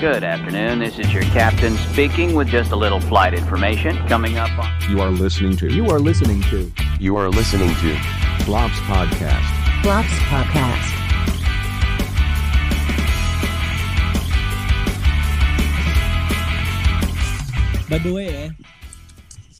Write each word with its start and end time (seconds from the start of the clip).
Good 0.00 0.24
afternoon. 0.24 0.80
This 0.80 0.98
is 0.98 1.14
your 1.14 1.22
captain 1.30 1.78
speaking 1.94 2.34
with 2.34 2.48
just 2.48 2.72
a 2.72 2.76
little 2.76 2.98
flight 2.98 3.32
information 3.32 3.94
coming 4.10 4.38
up 4.38 4.50
on. 4.58 4.66
You 4.90 4.98
are 4.98 5.10
listening 5.10 5.56
to. 5.62 5.70
You 5.72 5.86
are 5.86 6.02
listening 6.02 6.42
to 6.50 6.66
You 6.98 7.14
are 7.14 7.30
listening 7.30 7.70
to 7.70 7.90
Blobs 8.42 8.74
Podcast. 8.90 9.46
Blobs 9.86 10.10
Podcast. 10.26 10.90
By 17.86 17.98
the 18.02 18.10
way 18.10 18.34
ya, 18.34 18.46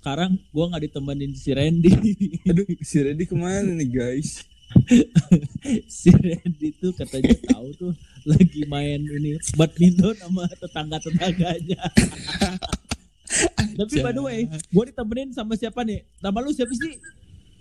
sekarang 0.03 0.43
gua 0.51 0.75
nggak 0.75 0.91
ditemenin 0.91 1.39
si 1.39 1.55
Randy. 1.55 1.95
Aduh, 2.51 2.67
si 2.83 3.07
Randy 3.07 3.23
ke 3.23 3.39
mana 3.39 3.71
nih 3.71 3.87
guys? 3.87 4.43
si 6.03 6.11
Randy 6.11 6.75
tuh 6.75 6.91
katanya 6.91 7.39
tahu 7.55 7.71
tuh 7.79 7.95
lagi 8.31 8.65
main 8.65 9.05
ini 9.05 9.37
badminton 9.53 10.17
sama 10.17 10.49
tetangga-tetangganya. 10.49 11.81
Tapi 13.79 13.95
by 14.01 14.13
the 14.15 14.23
way, 14.23 14.41
gua 14.71 14.85
ditemenin 14.87 15.35
sama 15.35 15.59
siapa 15.59 15.83
nih? 15.83 16.07
Nama 16.23 16.39
lu 16.41 16.51
siapa 16.55 16.73
sih? 16.73 16.97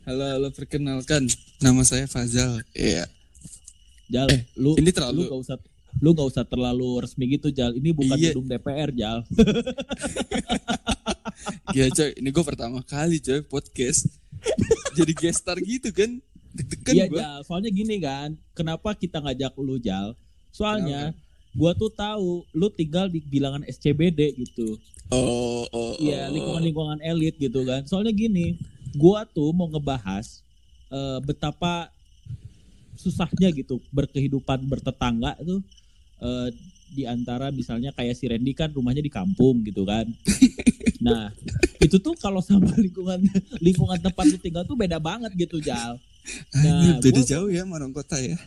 Halo, 0.04 0.24
halo, 0.24 0.48
perkenalkan. 0.52 1.26
Nama 1.60 1.82
saya 1.84 2.06
Fazal. 2.08 2.64
Iya. 2.72 3.08
Jal, 4.08 4.28
Eh, 4.30 4.44
lu 4.56 4.76
ini 4.78 4.92
lu 4.92 4.96
terlalu 4.96 5.22
gak 5.26 5.40
usah 5.42 5.58
lu 6.00 6.10
gak 6.12 6.28
usah 6.28 6.44
terlalu 6.46 7.02
resmi 7.02 7.26
gitu 7.34 7.50
Jal. 7.50 7.72
Ini 7.74 7.90
bukan 7.92 8.16
Iya. 8.20 8.32
gedung 8.36 8.48
DPR 8.48 8.92
Jal. 8.92 9.20
Iya 11.74 11.90
coy, 11.90 12.14
ini 12.22 12.30
gue 12.30 12.46
pertama 12.46 12.86
kali 12.86 13.18
coy 13.18 13.42
podcast. 13.42 14.06
Jadi 14.94 15.12
gestar 15.18 15.58
gitu 15.58 15.90
kan. 15.90 16.22
Deg-degan 16.54 16.94
Iya 16.94 17.06
gue. 17.10 17.18
Jal, 17.18 17.40
soalnya 17.42 17.72
gini 17.74 17.98
kan, 17.98 18.38
kenapa 18.54 18.94
kita 18.94 19.18
ngajak 19.18 19.58
lu 19.58 19.82
Jal? 19.82 20.14
Soalnya 20.54 21.12
gua 21.52 21.74
tuh 21.74 21.90
tahu 21.90 22.46
lu 22.52 22.70
tinggal 22.70 23.10
di 23.10 23.20
bilangan 23.20 23.66
SCBD 23.66 24.38
gitu. 24.38 24.78
Oh, 25.10 25.66
oh, 25.66 25.94
oh. 25.94 25.94
Iya, 25.98 26.30
lingkungan-lingkungan 26.30 27.02
elit 27.02 27.36
gitu 27.38 27.66
kan. 27.66 27.84
Soalnya 27.84 28.14
gini, 28.14 28.58
gua 28.94 29.26
tuh 29.26 29.50
mau 29.52 29.66
ngebahas 29.68 30.42
eh, 30.88 31.20
betapa 31.22 31.90
susahnya 32.94 33.50
gitu 33.52 33.82
berkehidupan 33.90 34.64
bertetangga 34.64 35.34
tuh 35.42 35.60
eh, 36.22 36.50
di 36.94 37.10
antara 37.10 37.50
misalnya 37.50 37.90
kayak 37.90 38.14
si 38.14 38.30
Randy 38.30 38.54
kan 38.54 38.70
rumahnya 38.70 39.02
di 39.02 39.10
kampung 39.10 39.66
gitu 39.66 39.84
kan. 39.84 40.06
Nah, 41.04 41.36
itu 41.84 42.00
tuh 42.00 42.16
kalau 42.16 42.40
sama 42.40 42.72
lingkungan 42.80 43.20
lingkungan 43.60 44.00
tempat 44.00 44.24
lu 44.24 44.40
tinggal 44.40 44.64
tuh 44.64 44.80
beda 44.80 45.04
banget 45.04 45.36
gitu, 45.36 45.60
Jal. 45.60 46.00
Anjir, 46.56 46.64
Nah, 46.64 47.04
beda 47.04 47.20
gua- 47.20 47.28
jauh 47.28 47.50
ya 47.52 47.68
Marong 47.68 47.92
Kota 47.92 48.16
ya. 48.24 48.40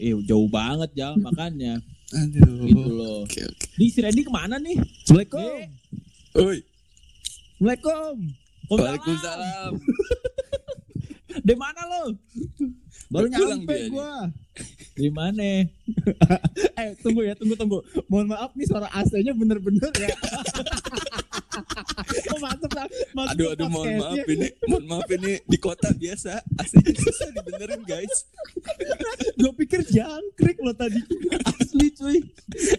Eh, 0.00 0.16
jauh 0.24 0.48
banget, 0.48 0.96
Jal, 0.96 1.12
makanya 1.20 1.76
Aduh. 2.16 2.64
gitu 2.72 2.88
loh. 2.88 3.28
Oke, 3.28 3.44
oke. 3.44 3.66
Di 3.76 3.92
si 3.92 4.00
Randy 4.00 4.24
ke 4.24 4.32
mana 4.32 4.56
nih? 4.56 4.80
Assalamualaikum. 4.80 5.60
Oi, 6.40 6.58
Assalamualaikum. 7.60 8.14
Waalaikumsalam. 8.72 9.72
Di 11.46 11.54
mana 11.54 11.80
lo? 11.84 12.02
Baru 13.12 13.26
nyampe 13.28 13.76
gua. 13.92 14.32
Di 15.00 15.08
mana? 15.12 15.68
Eh, 16.80 16.90
tunggu 17.04 17.20
ya, 17.26 17.36
tunggu 17.36 17.54
tunggu. 17.60 17.84
Mohon 18.08 18.26
maaf 18.32 18.50
nih 18.56 18.66
suara 18.66 18.88
AC-nya 18.96 19.36
bener-bener 19.36 19.92
ya. 20.00 20.16
oh, 22.34 22.38
mantep 22.40 22.72
Aduh, 23.34 23.48
aduh, 23.54 23.68
mohon 23.68 23.92
maaf 23.98 24.24
ini, 24.26 24.48
mohon 24.66 24.84
maaf 24.88 25.08
ini 25.10 25.32
di 25.44 25.58
kota 25.60 25.90
biasa. 25.92 26.40
Aslinya 26.58 26.94
susah 27.04 27.28
dibenerin 27.34 27.82
guys. 27.84 28.14
Gue 29.36 29.52
pikir 29.64 29.80
jangkrik 29.86 30.58
lo 30.62 30.72
tadi. 30.74 31.00
Asli 31.60 31.86
cuy. 31.94 32.18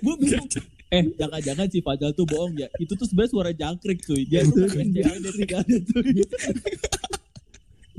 Gue 0.01 0.15
bingung. 0.19 0.49
Eh, 0.91 1.07
jangan-jangan 1.15 1.67
si 1.71 1.79
Fajal 1.79 2.11
tuh 2.11 2.27
bohong 2.27 2.59
ya. 2.59 2.67
Itu 2.75 2.99
tuh 2.99 3.07
sebenarnya 3.07 3.31
suara 3.31 3.51
jangkrik 3.55 3.99
cuy. 4.03 4.27
Dia 4.27 4.43
tuh 4.43 4.67
kan 4.67 4.87
SCBD 4.91 5.27
tinggalnya 5.39 5.79
cuy. 5.87 6.11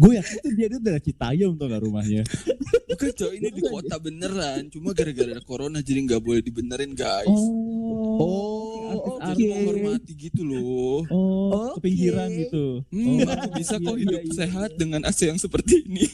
Gue 0.03 0.19
yakin 0.19 0.37
tuh 0.43 0.53
dia 0.57 0.67
tuh 0.67 0.81
dari 0.83 1.01
Citayam 1.05 1.51
tuh 1.55 1.67
gak 1.71 1.83
rumahnya. 1.85 2.23
Bukan 2.91 3.11
coy, 3.17 3.33
ini 3.39 3.49
di 3.55 3.63
kota 3.63 3.97
beneran. 4.03 4.69
Cuma 4.69 4.91
gara-gara 4.93 5.31
ada 5.31 5.45
corona 5.45 5.79
jadi 5.79 6.01
nggak 6.05 6.21
boleh 6.21 6.43
dibenerin 6.43 6.93
guys. 6.93 7.29
Oh, 7.29 8.19
Jadi 9.01 9.43
menghormati 9.49 10.13
gitu 10.17 10.43
loh. 10.45 11.03
Oh, 11.09 11.75
ke 11.77 11.89
pinggiran 11.89 12.29
gitu. 12.31 12.83
Hmm, 12.91 13.23
Oh, 13.23 13.29
aku 13.29 13.49
bisa 13.57 13.75
kok 13.79 13.97
iya, 13.97 14.03
hidup 14.03 14.21
iya, 14.21 14.29
iya. 14.29 14.37
sehat 14.45 14.71
dengan 14.77 15.01
AC 15.07 15.21
yang 15.29 15.41
seperti 15.41 15.85
ini. 15.87 16.07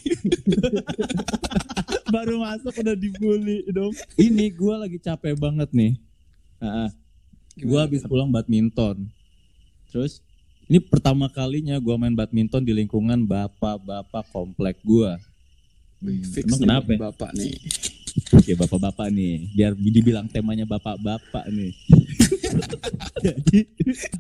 Baru 2.15 2.41
masuk 2.41 2.73
udah 2.73 2.97
dibully 2.97 3.65
dong. 3.69 3.93
Ini 4.17 4.47
gue 4.53 4.75
lagi 4.75 4.99
capek 4.99 5.37
banget 5.37 5.69
nih. 5.73 5.93
Nah, 6.59 6.91
gue 7.59 7.79
habis 7.79 8.03
pulang 8.07 8.31
badminton. 8.31 9.07
Terus 9.93 10.21
ini 10.69 10.85
pertama 10.85 11.33
kalinya 11.33 11.81
gue 11.81 11.95
main 11.97 12.13
badminton 12.13 12.61
di 12.61 12.77
lingkungan 12.77 13.25
bapak-bapak 13.25 14.25
komplek 14.29 14.77
gue. 14.85 15.11
Fix 16.31 16.47
emang 16.47 16.59
nih, 16.59 16.67
kenapa? 16.69 16.93
Bapak 17.11 17.31
nih. 17.35 17.55
Oke 18.35 18.53
bapak-bapak 18.53 19.09
nih, 19.15 19.49
biar 19.55 19.73
dibilang 19.79 20.27
temanya 20.29 20.69
bapak-bapak 20.69 21.49
nih. 21.49 21.73
Jadi 23.25 23.59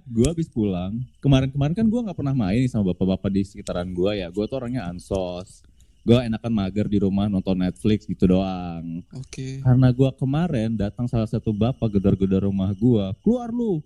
gue 0.08 0.26
habis 0.26 0.48
pulang, 0.50 0.98
kemarin-kemarin 1.22 1.74
kan 1.76 1.86
gue 1.86 2.00
nggak 2.08 2.18
pernah 2.18 2.34
main 2.34 2.64
sama 2.66 2.92
bapak-bapak 2.92 3.30
di 3.32 3.42
sekitaran 3.46 3.88
gue 3.92 4.24
ya. 4.24 4.28
Gue 4.32 4.44
tuh 4.48 4.58
orangnya 4.60 4.88
ansos. 4.88 5.66
Gue 6.08 6.16
enakan 6.24 6.52
mager 6.56 6.88
di 6.88 7.04
rumah 7.04 7.28
nonton 7.28 7.52
Netflix 7.52 8.08
gitu 8.08 8.32
doang. 8.32 9.04
Oke. 9.12 9.60
Karena 9.60 9.92
gua 9.92 10.08
kemarin 10.16 10.72
datang 10.72 11.04
salah 11.04 11.28
satu 11.28 11.52
bapak 11.52 12.00
gedor-gedor 12.00 12.48
rumah 12.48 12.72
gua, 12.72 13.12
keluar 13.20 13.52
lu. 13.52 13.84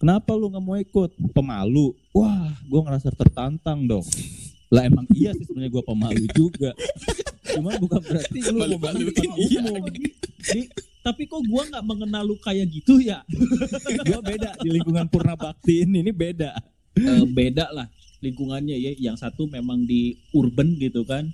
Kenapa 0.00 0.32
lu 0.32 0.48
nggak 0.48 0.64
mau 0.64 0.80
ikut? 0.80 1.12
Pemalu. 1.36 1.92
Wah, 2.16 2.56
gua 2.72 2.88
ngerasa 2.88 3.12
tertantang 3.12 3.84
dong. 3.84 4.06
Lah 4.72 4.88
emang 4.88 5.04
iya 5.12 5.36
sih 5.36 5.44
sebenarnya 5.44 5.72
gua 5.76 5.84
pemalu 5.84 6.24
juga. 6.32 6.72
Cuma 7.52 7.76
bukan 7.76 8.00
berarti 8.00 8.38
lu 8.48 8.56
mau 8.56 8.68
depan 8.72 8.92
iya. 9.36 9.60
umum. 9.60 9.84
Di- 10.40 10.87
tapi 11.02 11.30
kok 11.30 11.42
gua 11.46 11.62
nggak 11.68 11.84
mengenal 11.84 12.22
lu 12.26 12.36
kayak 12.40 12.66
gitu 12.68 12.98
ya? 13.00 13.22
Gua 14.08 14.20
beda 14.20 14.58
di 14.60 14.68
lingkungan 14.74 15.06
Purna 15.08 15.38
Bakti 15.38 15.86
ini, 15.86 16.02
ini 16.02 16.12
beda. 16.12 16.58
Eh, 16.98 17.24
beda 17.24 17.70
lah 17.70 17.86
lingkungannya 18.20 18.76
ya. 18.76 18.92
Yang 18.98 19.22
satu 19.22 19.46
memang 19.46 19.86
di 19.86 20.18
urban 20.34 20.74
gitu 20.76 21.06
kan. 21.06 21.30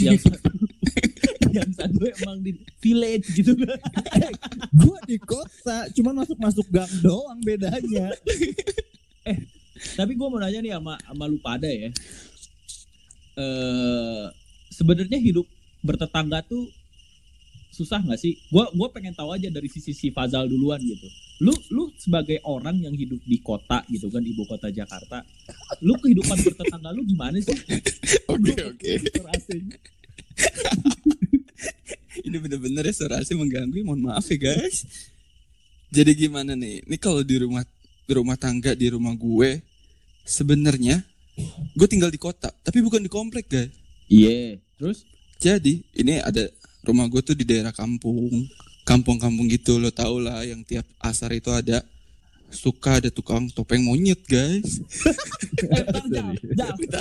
Yang 0.00 0.30
satu 0.30 0.50
yang 1.56 1.70
satu 1.70 2.02
emang 2.22 2.42
di 2.42 2.58
village 2.82 3.28
gitu 3.36 3.54
kan. 3.54 3.78
Gua 4.80 4.98
di 5.06 5.16
kota, 5.20 5.86
cuma 5.94 6.10
masuk-masuk 6.16 6.66
gang 6.72 6.90
doang 7.04 7.38
bedanya. 7.44 8.10
Tapi 9.94 10.12
gue 10.14 10.26
mau 10.30 10.38
nanya 10.38 10.62
nih 10.62 10.72
sama 10.74 10.94
sama 11.02 11.24
lu 11.26 11.38
pada 11.42 11.68
ya. 11.68 11.90
Eh 13.34 14.24
sebenarnya 14.74 15.18
hidup 15.22 15.46
bertetangga 15.86 16.42
tuh 16.42 16.66
susah 17.74 17.98
nggak 17.98 18.20
sih? 18.22 18.38
Gua 18.54 18.70
gua 18.70 18.86
pengen 18.94 19.10
tahu 19.10 19.34
aja 19.34 19.50
dari 19.50 19.66
sisi 19.66 19.90
si 19.90 20.14
Fazal 20.14 20.46
duluan 20.46 20.78
gitu. 20.78 21.10
Lu 21.42 21.50
lu 21.74 21.90
sebagai 21.98 22.38
orang 22.46 22.78
yang 22.78 22.94
hidup 22.94 23.18
di 23.26 23.42
kota 23.42 23.82
gitu 23.90 24.06
kan 24.06 24.22
ibu 24.22 24.46
kota 24.46 24.70
Jakarta, 24.70 25.26
lu 25.82 25.98
kehidupan 25.98 26.38
bertetangga 26.38 26.94
lu 26.94 27.02
gimana 27.02 27.34
sih? 27.42 27.58
Oke, 28.34 28.54
oke. 28.54 28.92
Ini 32.26 32.36
bener-bener 32.38 32.86
ya 32.86 32.94
suara 32.94 33.18
AC 33.20 33.34
mengganggu. 33.34 33.82
Mohon 33.82 34.10
maaf 34.10 34.26
ya 34.30 34.38
guys. 34.38 34.86
Jadi 35.90 36.26
gimana 36.26 36.54
nih? 36.54 36.86
Ini 36.86 36.96
kalau 36.98 37.22
di 37.26 37.36
rumah 37.42 37.66
di 38.04 38.12
rumah 38.14 38.36
tangga 38.38 38.74
di 38.74 38.90
rumah 38.90 39.14
gue 39.16 39.62
sebenarnya 40.22 41.02
gue 41.74 41.88
tinggal 41.90 42.14
di 42.14 42.20
kota, 42.20 42.54
tapi 42.62 42.78
bukan 42.82 43.02
di 43.02 43.10
komplek 43.10 43.50
guys. 43.50 43.70
Iya. 44.06 44.62
Terus 44.78 45.02
Jadi 45.42 45.82
ini 45.98 46.22
ada 46.22 46.46
rumah 46.84 47.08
gue 47.08 47.20
tuh 47.24 47.36
di 47.36 47.48
daerah 47.48 47.72
kampung, 47.72 48.46
kampung-kampung 48.84 49.48
gitu 49.48 49.80
lo 49.80 49.88
tau 49.88 50.20
lah 50.20 50.44
yang 50.44 50.60
tiap 50.62 50.84
asar 51.00 51.32
itu 51.32 51.48
ada 51.48 51.80
suka 52.54 53.02
ada 53.02 53.10
tukang 53.10 53.50
topeng 53.50 53.82
monyet 53.82 54.22
guys. 54.28 54.78
eh, 55.74 55.82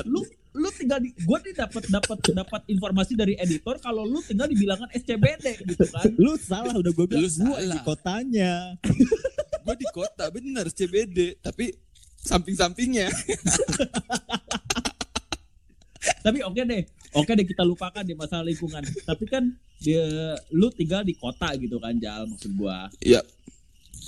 lu 0.09 0.24
lu 0.53 0.69
tinggal 0.74 1.01
di 1.01 1.13
gua 1.25 1.41
nih 1.41 1.53
dapat 1.53 1.83
dapat 1.89 2.18
dapat 2.33 2.62
informasi 2.69 3.13
dari 3.13 3.33
editor 3.38 3.77
kalau 3.81 4.06
lu 4.06 4.21
tinggal 4.25 4.50
di 4.50 4.57
bilangan 4.57 4.89
SCBD 4.94 5.62
gitu 5.65 5.86
kan. 5.89 6.09
Lu 6.18 6.33
salah 6.41 6.74
udah 6.74 6.91
gue 6.94 7.06
bilang 7.06 7.25
Lu 7.25 7.53
gua 7.53 7.62
di 7.62 7.79
kotanya. 7.86 8.53
gue 9.63 9.75
di 9.79 9.88
kota 9.95 10.27
bener 10.33 10.68
CBD 10.74 11.39
tapi 11.39 11.71
samping-sampingnya. 12.24 13.12
Tapi 16.24 16.39
oke 16.44 16.63
deh, 16.63 16.83
oke 17.15 17.31
deh 17.31 17.48
kita 17.48 17.63
lupakan 17.63 18.04
di 18.04 18.18
masalah 18.18 18.45
lingkungan. 18.45 18.83
Tapi 19.10 19.25
kan 19.30 19.44
dia, 19.80 20.04
lu 20.54 20.69
tinggal 20.74 21.06
di 21.06 21.13
kota 21.18 21.54
gitu 21.57 21.77
kan, 21.77 21.95
Jal 21.98 22.27
maksud 22.27 22.51
gua. 22.57 22.89
Iya. 23.00 23.21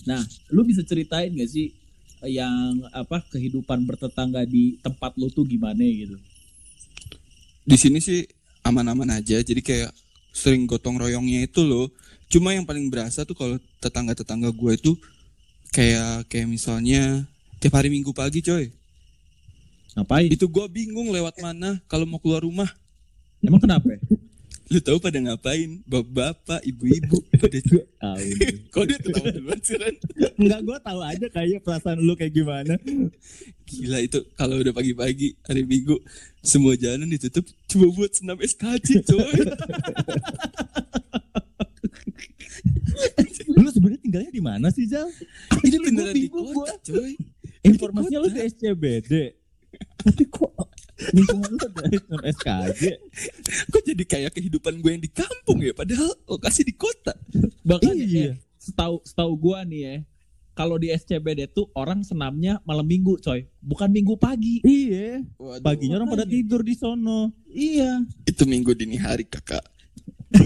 Nah, 0.09 0.21
lu 0.51 0.67
bisa 0.67 0.83
ceritain 0.83 1.31
gak 1.33 1.49
sih 1.49 1.71
yang 2.25 2.83
apa 2.89 3.21
kehidupan 3.29 3.85
bertetangga 3.85 4.43
di 4.43 4.81
tempat 4.81 5.13
lu 5.15 5.29
tuh 5.29 5.45
gimana 5.45 5.81
gitu? 5.83 6.17
Di 7.65 7.77
sini 7.77 8.01
sih 8.01 8.25
aman-aman 8.65 9.21
aja 9.21 9.41
jadi 9.41 9.61
kayak 9.61 9.91
sering 10.33 10.65
gotong 10.65 10.97
royongnya 10.97 11.45
itu 11.45 11.61
loh 11.61 11.87
Cuma 12.25 12.53
yang 12.57 12.65
paling 12.65 12.89
berasa 12.89 13.21
tuh 13.23 13.37
kalau 13.37 13.57
tetangga-tetangga 13.81 14.49
gue 14.49 14.71
itu 14.73 14.91
kayak 15.69 16.25
kayak 16.25 16.47
misalnya 16.49 17.25
tiap 17.61 17.77
hari 17.77 17.93
Minggu 17.93 18.09
pagi 18.15 18.41
coy. 18.41 18.73
Ngapain? 19.95 20.27
Itu 20.33 20.49
gue 20.49 20.65
bingung 20.67 21.13
lewat 21.13 21.39
mana 21.39 21.79
kalau 21.85 22.09
mau 22.09 22.19
keluar 22.19 22.41
rumah. 22.43 22.67
Emang 23.45 23.61
kenapa? 23.61 23.93
Lu 24.65 24.81
tahu 24.81 24.97
pada 24.97 25.21
ngapain? 25.21 25.77
Bapak-bapak, 25.85 26.65
ibu-ibu. 26.65 27.21
Pada 27.37 27.59
Tahu. 28.01 28.29
Kok 28.73 28.83
dia 28.89 28.97
ketawa 28.97 29.29
duluan 29.29 29.59
sih 29.61 29.77
Ren? 29.77 29.95
Enggak 30.41 30.59
gue 30.65 30.77
tahu 30.81 30.99
aja 31.05 31.27
kayaknya 31.29 31.59
perasaan 31.61 32.01
lu 32.01 32.17
kayak 32.17 32.33
gimana. 32.33 32.73
Gila 33.69 34.01
itu 34.01 34.25
kalau 34.33 34.57
udah 34.57 34.73
pagi-pagi 34.73 35.37
hari 35.45 35.61
Minggu 35.69 36.01
semua 36.41 36.73
jalan 36.73 37.05
ditutup 37.05 37.45
cuma 37.69 37.85
buat 37.93 38.09
senam 38.13 38.41
SKJ 38.41 39.05
coy. 39.05 39.33
Lu 43.55 43.69
sebenarnya 43.69 44.01
tinggalnya 44.01 44.31
di 44.31 44.43
mana 44.43 44.67
sih, 44.73 44.87
Jal? 44.89 45.05
Ini 45.61 45.77
gua 45.77 45.85
beneran 45.85 46.15
di 46.15 46.29
kota 46.31 46.75
coy. 46.81 47.13
Informasinya 47.65 48.19
lu 48.25 48.29
di 48.31 48.41
SCBD. 48.45 49.11
Tapi 50.01 50.23
kok 50.31 50.54
lingkungan 50.95 51.51
lu 51.59 51.67
dari 51.75 51.97
SKJ? 52.31 52.81
Kok 53.67 53.83
jadi 53.83 54.03
kayak 54.07 54.31
kehidupan 54.31 54.79
gue 54.79 54.91
yang 54.95 55.03
di 55.03 55.11
kampung 55.11 55.59
ya 55.59 55.75
padahal 55.75 56.15
lokasi 56.25 56.63
di 56.63 56.73
kota. 56.75 57.11
Bahkan 57.67 57.95
Iya. 57.95 58.31
ya, 58.31 58.33
setahu 58.55 59.03
setahu 59.03 59.33
gua 59.35 59.65
nih 59.67 59.81
ya, 59.81 59.95
kalau 60.55 60.79
di 60.79 60.87
SCBD 60.89 61.51
tuh 61.51 61.67
orang 61.75 61.99
senamnya 62.01 62.63
malam 62.63 62.87
minggu 62.87 63.19
coy, 63.19 63.43
bukan 63.59 63.91
minggu 63.91 64.15
pagi. 64.15 64.63
Iya. 64.63 65.19
Waduh. 65.35 65.61
Paginya 65.61 65.99
orang 65.99 66.09
pada 66.15 66.23
tidur 66.23 66.63
di 66.63 66.73
sono. 66.79 67.35
Iya. 67.51 68.07
Itu 68.23 68.47
minggu 68.47 68.71
dini 68.71 68.95
hari 68.95 69.27
kakak. 69.27 69.67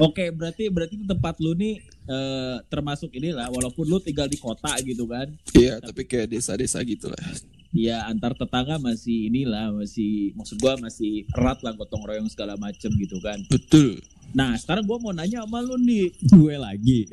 Oke, 0.00 0.32
berarti 0.32 0.72
berarti 0.72 0.96
tempat 1.04 1.36
lu 1.38 1.52
nih 1.52 1.80
eh, 2.08 2.56
termasuk 2.72 3.12
inilah 3.12 3.52
walaupun 3.52 3.84
lu 3.84 4.00
tinggal 4.00 4.26
di 4.26 4.40
kota 4.40 4.72
gitu 4.80 5.04
kan. 5.04 5.28
Iya 5.52 5.78
tapi 5.78 6.08
kayak 6.08 6.32
desa-desa 6.32 6.80
gitu 6.82 7.12
lah. 7.12 7.24
Ya 7.70 8.02
antar 8.10 8.34
tetangga 8.34 8.82
masih 8.82 9.30
inilah 9.30 9.70
masih 9.70 10.34
maksud 10.34 10.58
gua 10.58 10.74
masih 10.80 11.22
erat 11.38 11.62
lah 11.62 11.70
gotong 11.76 12.02
royong 12.02 12.26
segala 12.26 12.58
macem 12.58 12.90
gitu 12.98 13.22
kan. 13.22 13.38
Betul. 13.46 14.02
Nah, 14.30 14.54
sekarang 14.54 14.86
gua 14.86 14.98
mau 15.02 15.10
nanya 15.10 15.42
sama 15.42 15.58
lu 15.60 15.74
nih. 15.76 16.06
Gue 16.38 16.54
lagi. 16.54 17.10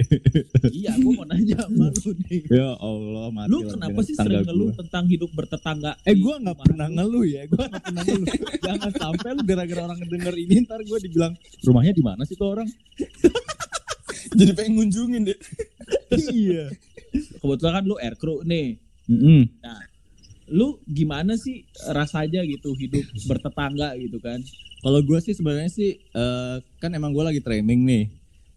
iya, 0.70 0.94
gua 1.02 1.24
mau 1.24 1.26
nanya 1.26 1.66
sama 1.66 1.90
lu 1.90 2.10
nih. 2.30 2.42
ya 2.46 2.70
Allah, 2.78 3.26
mati 3.34 3.50
Lu 3.50 3.58
kenapa 3.66 4.00
sih 4.06 4.14
sering 4.14 4.46
ngeluh 4.46 4.70
gua. 4.70 4.80
tentang 4.86 5.04
hidup 5.10 5.30
bertetangga? 5.34 5.98
Eh 6.06 6.14
gue 6.14 6.36
nggak 6.38 6.54
rumah 6.54 6.66
pernah 6.68 6.88
lu? 6.88 6.94
ngeluh 6.94 7.26
ya, 7.26 7.42
gue 7.50 7.64
nggak 7.66 7.84
pernah 7.84 8.04
ngeluh. 8.06 8.28
Jangan 8.68 8.92
sampai 8.94 9.30
lu 9.34 9.42
gara-gara 9.44 9.82
orang 9.88 10.00
denger 10.06 10.34
ini 10.38 10.56
ntar 10.64 10.80
gue 10.86 10.98
dibilang 11.02 11.34
rumahnya 11.66 11.94
di 11.94 12.04
mana 12.06 12.22
sih 12.24 12.38
tuh 12.38 12.54
orang? 12.54 12.68
Jadi 14.38 14.52
pengen 14.54 14.72
ngunjungin 14.78 15.22
deh. 15.26 15.38
iya. 16.30 16.70
Kebetulan 17.42 17.82
kan 17.82 17.84
lu 17.88 17.96
air 17.98 18.14
crew 18.14 18.46
nih. 18.46 18.78
Mm-mm. 19.08 19.48
Lu 20.48 20.80
gimana 20.88 21.36
sih 21.36 21.68
rasanya 21.92 22.44
gitu 22.48 22.72
hidup 22.74 23.04
bertetangga 23.28 23.96
gitu 24.00 24.18
kan? 24.20 24.40
Kalau 24.80 25.00
gue 25.04 25.20
sih 25.20 25.36
sebenarnya 25.36 25.72
sih 25.72 26.00
eh, 26.00 26.56
kan 26.80 26.92
emang 26.94 27.12
gue 27.12 27.24
lagi 27.24 27.42
training 27.44 27.84
nih. 27.84 28.06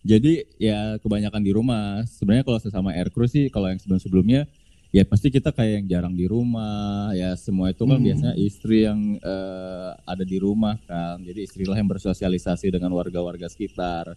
Jadi 0.00 0.48
ya 0.56 0.96
kebanyakan 1.02 1.42
di 1.44 1.52
rumah. 1.52 2.06
Sebenarnya 2.08 2.46
kalau 2.46 2.58
sesama 2.62 2.94
air 2.96 3.10
crew 3.12 3.28
sih 3.28 3.52
kalau 3.52 3.68
yang 3.68 3.76
sebelum-sebelumnya 3.76 4.48
ya 4.90 5.06
pasti 5.06 5.28
kita 5.28 5.52
kayak 5.52 5.84
yang 5.84 5.86
jarang 5.86 6.14
di 6.16 6.24
rumah. 6.24 7.12
Ya 7.12 7.36
semua 7.36 7.68
itu 7.74 7.84
kan 7.84 7.98
Hmm. 8.00 8.06
biasanya 8.06 8.34
istri 8.38 8.86
yang 8.88 9.18
eh, 9.20 9.90
ada 10.06 10.24
di 10.24 10.38
rumah 10.40 10.78
kan. 10.86 11.20
Jadi 11.20 11.44
istrilah 11.44 11.76
yang 11.76 11.90
bersosialisasi 11.90 12.72
dengan 12.72 12.94
warga-warga 12.96 13.50
sekitar. 13.50 14.14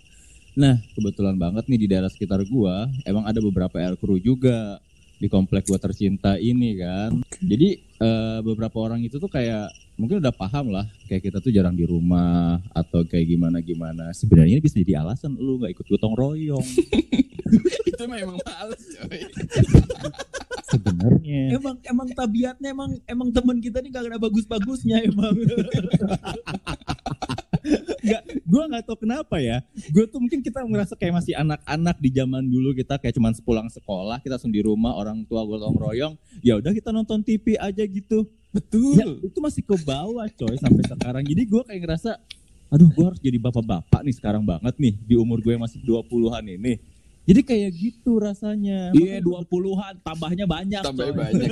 Nah, 0.53 0.77
kebetulan 0.93 1.33
banget 1.33 1.65
nih 1.65 1.79
di 1.81 1.87
daerah 1.89 2.13
sekitar 2.13 2.37
gua 2.45 2.85
emang 3.03 3.25
ada 3.25 3.41
beberapa 3.41 3.73
air 3.81 3.97
crew 3.97 4.21
juga 4.21 4.77
di 5.23 5.31
komplek 5.31 5.63
gua 5.71 5.79
tercinta 5.79 6.35
ini 6.35 6.75
kan. 6.75 7.23
Jadi 7.39 7.79
eh, 7.79 8.39
beberapa 8.43 8.83
orang 8.83 8.99
itu 8.99 9.15
tuh 9.15 9.31
kayak 9.31 9.71
mungkin 9.95 10.19
udah 10.19 10.33
paham 10.35 10.73
lah 10.73 10.83
kayak 11.05 11.31
kita 11.31 11.37
tuh 11.39 11.53
jarang 11.53 11.77
di 11.77 11.85
rumah 11.85 12.57
atau 12.73 13.05
kayak 13.05 13.29
gimana 13.29 13.61
gimana 13.61 14.09
sebenarnya 14.09 14.57
ini 14.57 14.63
bisa 14.65 14.81
jadi 14.81 15.05
alasan 15.05 15.37
lu 15.37 15.61
nggak 15.61 15.69
ikut 15.69 15.85
gotong 15.85 16.17
royong 16.17 16.65
Itu 17.93 18.03
memang 18.09 18.37
males 18.41 18.83
coy. 18.97 19.21
sebenarnya 20.73 21.53
Emang 21.53 21.77
emang 21.85 22.07
tabiatnya 22.17 22.73
emang 22.73 22.97
emang 23.05 23.29
teman 23.29 23.61
kita 23.61 23.77
nih 23.77 23.93
gak 23.93 24.09
ada 24.09 24.17
bagus-bagusnya 24.17 25.05
emang. 25.05 25.37
nggak 28.03 28.21
gue 28.43 28.63
nggak 28.69 28.83
tahu 28.85 28.97
kenapa 29.03 29.35
ya 29.39 29.63
gue 29.89 30.05
tuh 30.07 30.19
mungkin 30.19 30.39
kita 30.43 30.61
merasa 30.67 30.93
kayak 30.93 31.23
masih 31.23 31.33
anak-anak 31.35 31.97
di 31.99 32.09
zaman 32.13 32.43
dulu 32.45 32.75
kita 32.75 32.99
kayak 32.99 33.15
cuman 33.15 33.33
sepulang 33.33 33.67
sekolah 33.71 34.19
kita 34.21 34.35
langsung 34.37 34.53
di 34.53 34.61
rumah 34.61 34.93
orang 34.95 35.23
tua 35.25 35.43
gotong 35.47 35.75
royong 35.75 36.13
ya 36.43 36.59
udah 36.59 36.71
kita 36.71 36.91
nonton 36.91 37.23
TV 37.23 37.55
aja 37.57 37.83
gitu 37.83 38.27
Betul. 38.53 38.93
ya 38.99 39.05
itu 39.09 39.39
masih 39.41 39.65
ke 39.65 39.75
bawah 39.81 40.27
coy 40.29 40.55
sampai 40.61 40.83
sekarang 40.85 41.23
jadi 41.25 41.41
gue 41.41 41.61
kayak 41.65 41.81
ngerasa 41.83 42.11
aduh 42.73 42.89
gue 42.89 43.05
harus 43.05 43.21
jadi 43.21 43.37
bapak-bapak 43.37 44.01
nih 44.01 44.15
sekarang 44.17 44.43
banget 44.45 44.73
nih 44.77 44.93
di 44.97 45.15
umur 45.17 45.41
gue 45.41 45.53
yang 45.53 45.63
masih 45.63 45.81
20-an 45.81 46.45
ini 46.49 46.77
jadi 47.23 47.39
kayak 47.39 47.71
gitu 47.79 48.19
rasanya 48.19 48.91
Iya 48.91 49.23
20-an 49.23 50.03
tambahnya 50.03 50.43
banyak. 50.43 50.83
Tambah 50.83 51.07
coy. 51.07 51.15
banyak. 51.15 51.47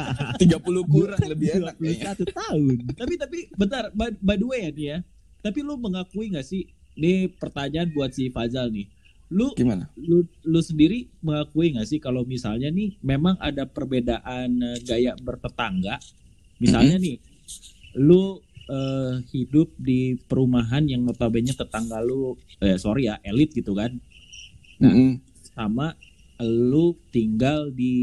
30 0.40 0.64
kurang 0.88 1.20
lebih 1.28 1.60
enak 1.60 1.76
kayaknya. 1.76 2.16
21 2.24 2.40
tahun 2.40 2.76
Tapi 2.96 3.14
tapi 3.20 3.38
bentar 3.52 3.92
by, 3.92 4.16
by 4.16 4.36
the 4.40 4.46
way 4.48 4.60
ya 4.64 4.72
ya. 4.72 4.98
Tapi 5.40 5.58
lu 5.64 5.76
mengakui 5.80 6.32
gak 6.32 6.44
sih? 6.44 6.68
Ini 6.96 7.32
pertanyaan 7.40 7.88
buat 7.96 8.12
si 8.12 8.28
Fazal 8.28 8.68
nih. 8.70 8.86
Lu 9.30 9.54
Gimana? 9.54 9.86
lu 9.94 10.26
lu 10.42 10.60
sendiri 10.60 11.06
mengakui 11.22 11.72
gak 11.74 11.86
sih 11.86 12.02
kalau 12.02 12.26
misalnya 12.26 12.68
nih 12.68 12.98
memang 13.00 13.38
ada 13.40 13.64
perbedaan 13.64 14.60
eh, 14.60 14.78
gaya 14.84 15.16
bertetangga? 15.16 15.96
Misalnya 16.60 17.00
nih 17.00 17.16
lu 17.96 18.38
eh, 18.68 19.22
hidup 19.32 19.72
di 19.80 20.18
perumahan 20.28 20.84
yang 20.86 21.02
notabene 21.02 21.50
tetangga 21.56 21.98
lu 22.04 22.36
eh 22.60 22.76
sorry 22.76 23.08
ya 23.08 23.16
elit 23.24 23.50
gitu 23.56 23.72
kan 23.74 23.96
Nah. 24.80 24.96
Mm-mm. 24.96 25.20
sama 25.52 25.92
lu 26.40 26.96
tinggal 27.12 27.68
di 27.68 27.94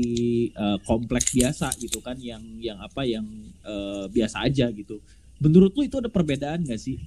eh, 0.54 0.78
kompleks 0.86 1.34
biasa 1.34 1.74
gitu 1.81 1.98
kan 2.06 2.13
yang 2.22 2.44
yang 2.62 2.78
apa 2.78 3.01
yang 3.01 3.25
eh, 3.66 4.06
biasa 4.13 4.45
aja 4.45 4.69
gitu. 4.69 5.01
Menurut 5.42 5.74
lu 5.74 5.89
itu 5.89 5.98
ada 5.98 6.06
perbedaan 6.06 6.62
gak 6.62 6.78
sih? 6.78 7.01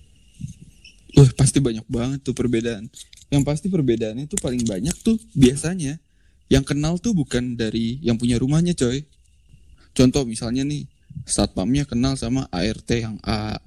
Pasti 1.51 1.59
banyak 1.59 1.83
banget 1.91 2.23
tuh 2.23 2.31
perbedaan. 2.31 2.87
Yang 3.27 3.43
pasti 3.43 3.67
perbedaannya 3.67 4.31
tuh 4.31 4.39
paling 4.39 4.63
banyak 4.63 4.95
tuh 5.03 5.19
biasanya 5.35 5.99
yang 6.47 6.63
kenal 6.63 6.95
tuh 6.95 7.11
bukan 7.11 7.59
dari 7.59 7.99
yang 8.07 8.15
punya 8.15 8.39
rumahnya 8.39 8.71
coy. 8.71 9.03
Contoh 9.91 10.23
misalnya 10.23 10.63
nih 10.63 10.87
satpamnya 11.27 11.91
kenal 11.91 12.15
sama 12.15 12.47
ART 12.55 12.87
yang 12.95 13.19
A, 13.27 13.59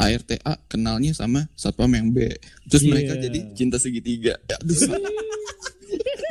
ART 0.00 0.40
A 0.48 0.56
kenalnya 0.64 1.12
sama 1.12 1.44
satpam 1.52 1.92
yang 1.92 2.08
B. 2.08 2.24
Terus 2.72 2.88
Iya. 2.88 2.90
mereka 2.96 3.12
jadi 3.20 3.38
cinta 3.52 3.76
segitiga. 3.76 4.40
Ya, 4.40 4.56
Aduh, 4.56 4.72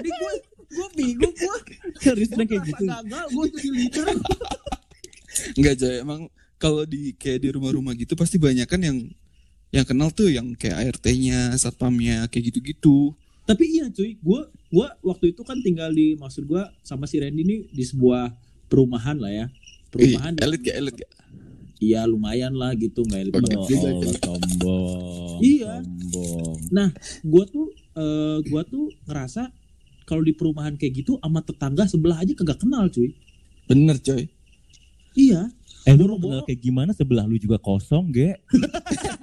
gue 0.10 0.34
gue 0.74 0.88
bingung 0.98 1.38
gue. 1.38 1.58
seriusnya 2.02 2.50
kayak 2.50 2.66
gitu 2.66 2.82
gue 2.82 3.46
leader. 3.70 4.06
Enggak 5.54 5.76
coy, 5.78 5.96
emang 6.02 6.22
kalau 6.58 6.82
di 6.82 7.14
kayak 7.14 7.46
di 7.46 7.50
rumah-rumah 7.54 7.94
gitu 7.94 8.18
pasti 8.18 8.42
banyak 8.42 8.66
kan 8.66 8.82
yang 8.82 9.06
yang 9.76 9.84
kenal 9.84 10.08
tuh 10.08 10.32
yang 10.32 10.56
kayak 10.56 10.88
ART-nya, 10.88 11.52
satpamnya 11.60 12.32
kayak 12.32 12.48
gitu-gitu. 12.50 13.12
Tapi 13.44 13.64
iya 13.68 13.92
cuy, 13.92 14.16
gue 14.16 14.42
gua 14.72 14.88
waktu 15.04 15.36
itu 15.36 15.44
kan 15.44 15.60
tinggal 15.60 15.92
di 15.92 16.16
maksud 16.16 16.48
gue 16.48 16.64
sama 16.82 17.06
si 17.06 17.20
Randy 17.20 17.44
nih 17.44 17.60
di 17.70 17.84
sebuah 17.84 18.32
perumahan 18.66 19.20
lah 19.20 19.30
ya. 19.30 19.46
Perumahan 19.92 20.34
Ih, 20.34 20.44
elit 20.48 20.62
gak 20.64 20.78
elit 20.80 20.96
gak? 20.96 21.12
Iya 21.76 22.08
lumayan 22.08 22.56
lah 22.56 22.72
gitu 22.74 23.04
nggak 23.04 23.20
elit 23.22 23.34
banget. 23.36 23.60
Oh 23.60 23.68
Juga 23.68 23.88
Allah 23.92 24.16
sombong 24.18 25.38
Iya. 25.44 25.74
sombong 25.84 26.90
gue 27.22 27.44
tuh 27.52 27.68
eh 27.96 28.38
gue 28.42 28.62
tuh 28.66 28.86
ngerasa 29.06 29.52
kalau 30.08 30.24
di 30.24 30.32
perumahan 30.32 30.80
kayak 30.80 31.04
gitu 31.04 31.20
sama 31.20 31.44
tetangga 31.44 31.84
sebelah 31.86 32.18
aja 32.18 32.32
kagak 32.32 32.64
kenal 32.64 32.88
cuy 32.88 33.12
Bener 33.68 34.00
coy. 34.00 34.24
iya 35.14 35.52
Eh 35.86 35.94
lu 35.94 36.18
kenal 36.18 36.42
kayak 36.42 36.66
gimana 36.66 36.92
sebelah 36.98 37.30
lu 37.30 37.38
juga 37.38 37.62
kosong, 37.62 38.10
Ge? 38.10 38.42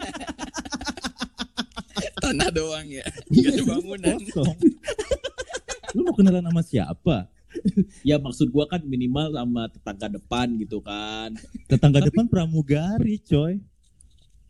Tanah 2.32 2.48
doang 2.56 2.86
ya. 2.88 3.04
Gak 3.28 3.50
ada 3.50 3.62
bangunan. 3.68 4.16
Lu 5.92 6.00
mau 6.02 6.14
kenalan 6.14 6.42
sama 6.42 6.62
siapa? 6.62 7.16
ya 8.02 8.16
maksud 8.16 8.48
gue 8.48 8.64
kan 8.64 8.80
minimal 8.80 9.28
sama 9.30 9.68
tetangga 9.68 10.08
depan 10.10 10.56
gitu 10.56 10.80
kan 10.80 11.36
Tetangga 11.68 12.00
Tapi- 12.00 12.08
depan 12.08 12.24
pramugari, 12.24 13.20
coy. 13.20 13.60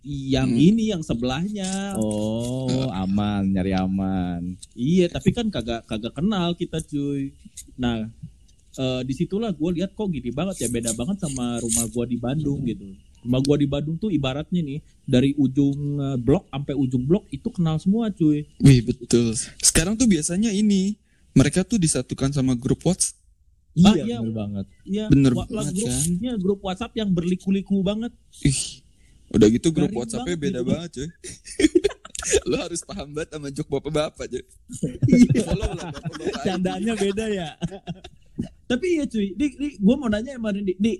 yang 0.04 0.46
Hmm. 0.48 0.58
ini 0.60 0.90
yang 0.90 0.98
sebelahnya 0.98 1.94
Oh, 1.94 2.90
aman, 2.92 3.46
nyari 3.48 3.70
aman. 3.72 4.54
iya 4.72 5.06
tapi 5.06 5.30
kan 5.30 5.46
kagak 5.46 5.82
kagak 5.84 6.10
kenal 6.12 6.54
kita 6.54 6.78
cuy 6.80 7.30
nah 7.76 8.06
eh, 8.72 9.00
di 9.02 9.12
situlah 9.12 9.50
gue 9.50 9.70
lihat 9.72 9.90
kok 9.92 10.06
gini 10.08 10.30
banget 10.30 10.62
ya 10.62 10.68
beda 10.68 10.90
banget 10.92 11.18
sama 11.18 11.58
rumah 11.58 11.86
gue 11.86 12.04
di 12.08 12.18
Bandung 12.18 12.62
gitu 12.64 12.86
Rumah 13.22 13.40
gua 13.40 13.54
di 13.54 13.64
Bandung 13.64 13.96
tuh 13.96 14.08
ibaratnya 14.08 14.60
nih 14.60 14.78
dari 15.02 15.30
ujung 15.32 15.74
eh, 15.96 16.16
blok 16.16 16.46
sampai 16.48 16.74
ujung 16.74 17.02
blok 17.02 17.24
itu 17.28 17.48
kenal 17.48 17.78
semua 17.78 18.08
cuy. 18.08 18.44
Wih 18.58 18.82
betul. 18.82 19.32
Sekarang 19.58 19.94
tuh 19.94 20.04
biasanya 20.04 20.50
ini 20.50 20.98
mereka 21.32 21.62
tuh 21.62 21.76
disatukan 21.76 22.28
sama 22.30 22.52
grup 22.52 22.82
WhatsApp. 22.82 23.16
Ah, 23.78 23.94
Iya, 23.94 24.04
iya. 24.04 24.16
bener 24.20 24.34
banget. 24.34 24.66
Iya, 24.84 25.04
Bener 25.08 25.32
wa- 25.32 25.48
banget, 25.48 25.72
grup, 25.72 25.88
kan? 25.88 26.04
iya, 26.18 26.34
grup 26.36 26.60
WhatsApp 26.60 26.92
yang 26.92 27.08
berliku-liku 27.08 27.80
banget. 27.80 28.12
Ih, 28.42 28.84
udah 29.30 29.48
gitu 29.48 29.68
grup 29.70 29.88
Garing 29.88 29.96
WhatsAppnya 29.96 30.28
banget 30.28 30.44
beda 30.44 30.58
gitu. 30.58 30.68
banget 30.68 30.90
cuy. 30.92 31.08
Lo 32.44 32.56
harus 32.56 32.80
paham 32.82 33.08
banget 33.10 33.28
sama 33.32 33.48
jok 33.48 33.68
bapak-bapak 33.68 34.26
cuy. 34.28 34.44
Iya. 35.08 35.40
Follow 35.42 35.70
lah 35.70 35.88
bapak-bapak. 35.88 36.42
Candaannya 36.42 36.94
beda 37.00 37.24
ya. 37.28 37.48
Tapi 38.70 38.86
iya 38.90 39.04
cuy, 39.04 39.32
di, 39.32 39.46
di 39.52 39.68
gue 39.74 39.94
mau 39.94 40.08
nanya 40.08 40.36
sama 40.36 40.48
di, 40.50 40.72
di 40.74 40.92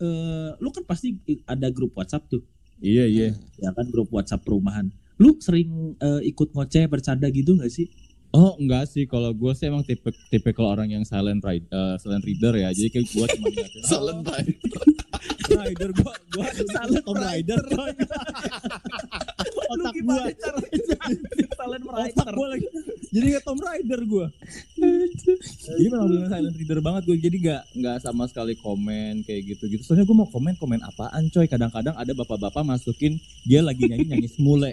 eh, 0.00 0.50
lu 0.60 0.68
kan 0.72 0.84
pasti 0.84 1.16
ada 1.44 1.68
grup 1.72 1.96
WhatsApp 1.96 2.28
tuh, 2.28 2.42
iya, 2.80 3.04
iya. 3.08 3.32
ya 3.60 3.72
kan 3.72 3.88
grup 3.88 4.12
WhatsApp 4.12 4.44
perumahan. 4.44 4.92
Lu 5.16 5.40
sering 5.40 5.96
eh, 5.96 6.20
ikut 6.28 6.52
ngoceh 6.52 6.84
bercanda 6.88 7.28
gitu 7.32 7.56
gak 7.56 7.72
sih? 7.72 7.88
Oh 8.36 8.52
enggak 8.60 8.84
sih, 8.92 9.08
kalau 9.08 9.32
gue 9.32 9.48
sih 9.56 9.64
emang 9.64 9.80
tipe 9.80 10.12
tipe 10.28 10.52
kalau 10.52 10.76
orang 10.76 10.92
yang 10.92 11.08
silent 11.08 11.40
ride, 11.40 11.64
eh, 11.72 11.96
silent 11.96 12.20
reader 12.20 12.52
ya. 12.52 12.68
Jadi 12.68 12.92
kayak 12.92 13.08
gue 13.08 13.26
cuma 13.32 13.48
ngeliatin, 13.48 13.80
"Oh, 13.80 13.88
Salen 13.88 14.20
baik. 14.28 14.60
rider 15.46 15.94
gue, 15.94 16.14
gue 16.36 16.46
silent 16.74 17.04
Tom 17.06 17.16
Rider. 17.16 17.62
Otak 17.64 17.96
gue, 19.88 19.96
gimana 19.96 20.28
caranya 20.36 21.48
talent 21.56 21.84
otak 21.88 22.28
gue 22.34 22.46
lagi. 22.50 22.66
Jadi 23.14 23.26
kayak 23.32 23.44
Tom 23.46 23.58
Rider 23.62 24.00
gue. 24.04 24.26
Jadi 25.66 25.88
memang 25.88 26.08
benar 26.08 26.28
silent 26.28 26.56
reader 26.56 26.80
banget 26.80 27.02
gue. 27.06 27.16
Jadi 27.18 27.36
nggak 27.42 27.62
nggak 27.76 27.96
sama 28.02 28.24
sekali 28.26 28.54
komen 28.56 29.22
kayak 29.22 29.42
gitu 29.54 29.68
gitu. 29.68 29.82
Soalnya 29.82 30.04
gue 30.04 30.16
mau 30.16 30.28
komen 30.28 30.54
komen 30.56 30.80
apaan 30.82 31.28
coy. 31.28 31.46
Kadang-kadang 31.46 31.94
ada 31.94 32.12
bapak-bapak 32.12 32.62
masukin 32.62 33.16
dia 33.42 33.60
lagi 33.60 33.86
nyanyi 33.86 34.06
nyanyi 34.08 34.28
semule. 34.28 34.72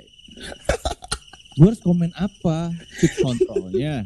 gue 1.53 1.67
harus 1.69 1.81
komen 1.81 2.09
apa? 2.17 2.73
Pitch 2.97 3.21
kontrolnya 3.21 4.03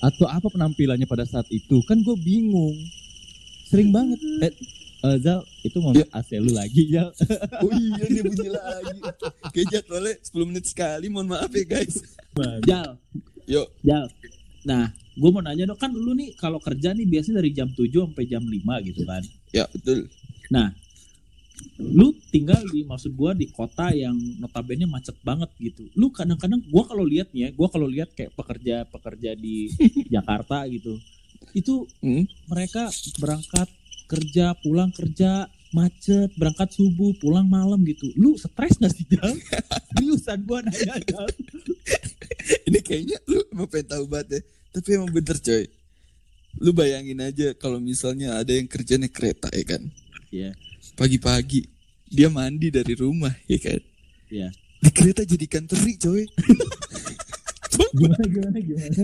atau 0.00 0.24
apa 0.24 0.48
penampilannya 0.48 1.04
pada 1.04 1.28
saat 1.28 1.44
itu? 1.52 1.84
Kan 1.84 2.00
gue 2.00 2.16
bingung. 2.16 2.72
Sering 3.68 3.92
banget. 3.92 4.18
Eh, 4.40 4.52
eh, 5.04 5.16
Zal, 5.20 5.44
itu 5.62 5.76
mau 5.78 5.92
Ya. 5.92 6.08
AC 6.10 6.40
lu 6.40 6.50
lagi 6.50 6.88
Zal. 6.90 7.12
Oh 7.60 7.70
iya 7.70 8.04
dia 8.08 8.22
bunyi 8.24 8.48
lagi. 8.50 8.98
Kayak 9.52 9.66
jadwalnya 9.78 10.14
10 10.24 10.48
menit 10.48 10.64
sekali. 10.66 11.06
Mohon 11.12 11.36
maaf 11.36 11.52
ya 11.52 11.64
guys. 11.68 12.00
Jal, 12.64 12.96
Yuk. 13.44 13.68
Jal. 13.84 14.06
Nah, 14.66 14.92
gue 14.92 15.30
mau 15.32 15.40
nanya 15.40 15.68
dong, 15.68 15.80
kan 15.80 15.92
lu 15.92 16.12
nih 16.12 16.36
kalau 16.36 16.60
kerja 16.60 16.92
nih 16.92 17.08
biasanya 17.08 17.40
dari 17.40 17.50
jam 17.52 17.68
7 17.72 18.10
sampai 18.10 18.24
jam 18.28 18.44
5 18.44 18.86
gitu 18.86 19.02
kan. 19.08 19.22
Ya 19.50 19.64
betul. 19.68 20.08
Lu 21.80 22.12
tinggal 22.30 22.60
di 22.70 22.84
maksud 22.86 23.12
gua 23.16 23.32
di 23.32 23.48
kota 23.50 23.90
yang 23.92 24.14
notabene 24.40 24.84
macet 24.86 25.16
banget 25.24 25.50
gitu. 25.60 25.88
Lu 25.96 26.12
kadang-kadang 26.12 26.60
gua 26.68 26.86
kalau 26.86 27.04
lihat 27.04 27.32
nih 27.32 27.48
ya, 27.48 27.48
gua 27.56 27.68
kalau 27.72 27.88
lihat 27.88 28.12
kayak 28.14 28.32
pekerja-pekerja 28.36 29.36
di 29.36 29.68
Jakarta 30.14 30.64
gitu. 30.68 31.00
Itu 31.56 31.88
Hmm. 32.04 32.24
mereka 32.48 32.88
berangkat 33.18 33.68
kerja, 34.06 34.52
pulang 34.60 34.90
kerja, 34.92 35.48
macet, 35.70 36.30
berangkat 36.36 36.68
subuh, 36.74 37.14
pulang 37.18 37.46
malam 37.46 37.80
gitu. 37.86 38.10
Lu 38.18 38.34
stres 38.36 38.76
gak 38.76 38.92
sih, 38.92 39.06
Jal? 39.08 39.34
Seriusan 39.94 40.44
gua 40.44 40.60
nanya, 40.62 40.96
Jal. 41.00 41.28
Ini 42.68 42.78
kayaknya 42.82 43.16
lu 43.30 43.40
emang 43.52 43.68
pengen 43.70 43.88
tahu 43.90 44.04
banget 44.10 44.28
ya. 44.38 44.40
Tapi 44.74 44.88
emang 44.98 45.10
bener 45.10 45.38
coy. 45.38 45.64
Lu 46.58 46.70
bayangin 46.74 47.20
aja 47.22 47.54
kalau 47.54 47.78
misalnya 47.78 48.38
ada 48.38 48.50
yang 48.50 48.66
kerja 48.66 48.98
naik 48.98 49.14
kereta 49.14 49.48
ya 49.54 49.64
kan. 49.66 49.82
Iya. 50.30 50.50
Pagi-pagi 50.98 51.70
dia 52.10 52.26
mandi 52.26 52.74
dari 52.74 52.94
rumah 52.98 53.32
ya 53.46 53.58
kan. 53.62 53.80
Iya. 54.30 54.48
Di 54.80 54.90
kereta 54.90 55.22
jadi 55.22 55.46
teri 55.46 55.94
coy. 55.98 56.24
gimana 57.96 58.24
gimana 58.26 58.58
gimana? 58.58 59.02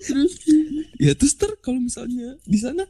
terus 0.00 0.32
ya 0.96 1.12
terus 1.12 1.36
ter 1.36 1.52
kalau 1.60 1.76
misalnya 1.76 2.40
di 2.48 2.56
sana 2.56 2.88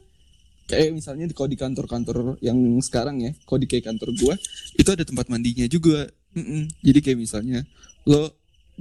kayak 0.69 0.95
misalnya 0.95 1.25
kalau 1.33 1.49
di 1.49 1.57
kantor-kantor 1.57 2.37
yang 2.45 2.55
sekarang 2.85 3.25
ya, 3.25 3.31
kalau 3.43 3.59
di 3.59 3.67
kayak 3.67 3.89
kantor 3.89 4.13
gua 4.15 4.35
itu 4.77 4.89
ada 4.89 5.01
tempat 5.01 5.25
mandinya 5.27 5.65
juga. 5.65 6.05
Mm-mm. 6.37 6.69
Jadi 6.85 6.99
kayak 7.01 7.19
misalnya 7.19 7.65
lo 8.05 8.29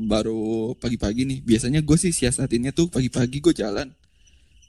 baru 0.01 0.41
pagi-pagi 0.75 1.23
nih, 1.25 1.39
biasanya 1.41 1.81
gue 1.81 1.97
sih 1.97 2.11
siasatinnya 2.11 2.71
tuh 2.71 2.87
pagi-pagi 2.87 3.39
gue 3.41 3.51
jalan. 3.53 3.91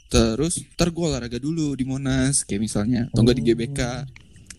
Terus 0.07 0.65
ntar 0.73 0.89
gue 0.89 1.05
olahraga 1.05 1.37
dulu 1.37 1.71
di 1.71 1.83
Monas 1.83 2.41
kayak 2.41 2.59
misalnya, 2.59 3.05
atau 3.07 3.21
enggak 3.21 3.37
di 3.37 3.43
GBK. 3.45 3.79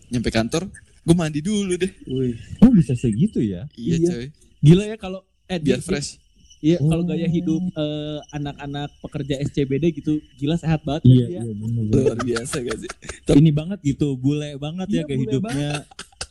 Nyampe 0.09 0.29
kantor, 0.29 0.71
gue 1.01 1.11
mandi 1.13 1.39
dulu 1.39 1.75
deh. 1.75 1.91
Wih. 2.05 2.39
Oh 2.59 2.71
bisa 2.71 2.95
segitu 2.95 3.39
ya? 3.39 3.67
Iya, 3.73 3.95
Iya. 3.97 4.07
coy, 4.07 4.25
Gila 4.61 4.83
ya 4.85 4.95
kalau 4.95 5.19
eh 5.45 5.57
biar 5.57 5.77
di- 5.77 5.83
fresh. 5.83 6.15
Iya, 6.61 6.77
kalau 6.77 7.01
Oh. 7.01 7.09
gaya 7.09 7.25
hidup 7.25 7.57
eh, 7.73 8.19
anak-anak 8.31 8.93
pekerja 9.01 9.33
SCBD 9.41 9.91
gitu 9.91 10.21
gila 10.37 10.53
sehat 10.55 10.85
banget 10.85 11.03
Iya 11.03 11.25
ya. 11.27 11.41
iya 11.41 11.51
benar. 11.51 11.83
Luar 11.89 12.17
biasa 12.21 12.55
gak 12.61 12.77
sih? 12.77 12.89
Ini 13.33 13.49
banget 13.51 13.79
gitu, 13.81 14.13
bule 14.13 14.55
banget 14.55 14.87
Iya, 14.87 14.95
ya 14.95 15.03
kayak 15.03 15.17
bule 15.17 15.25
hidupnya. 15.25 15.71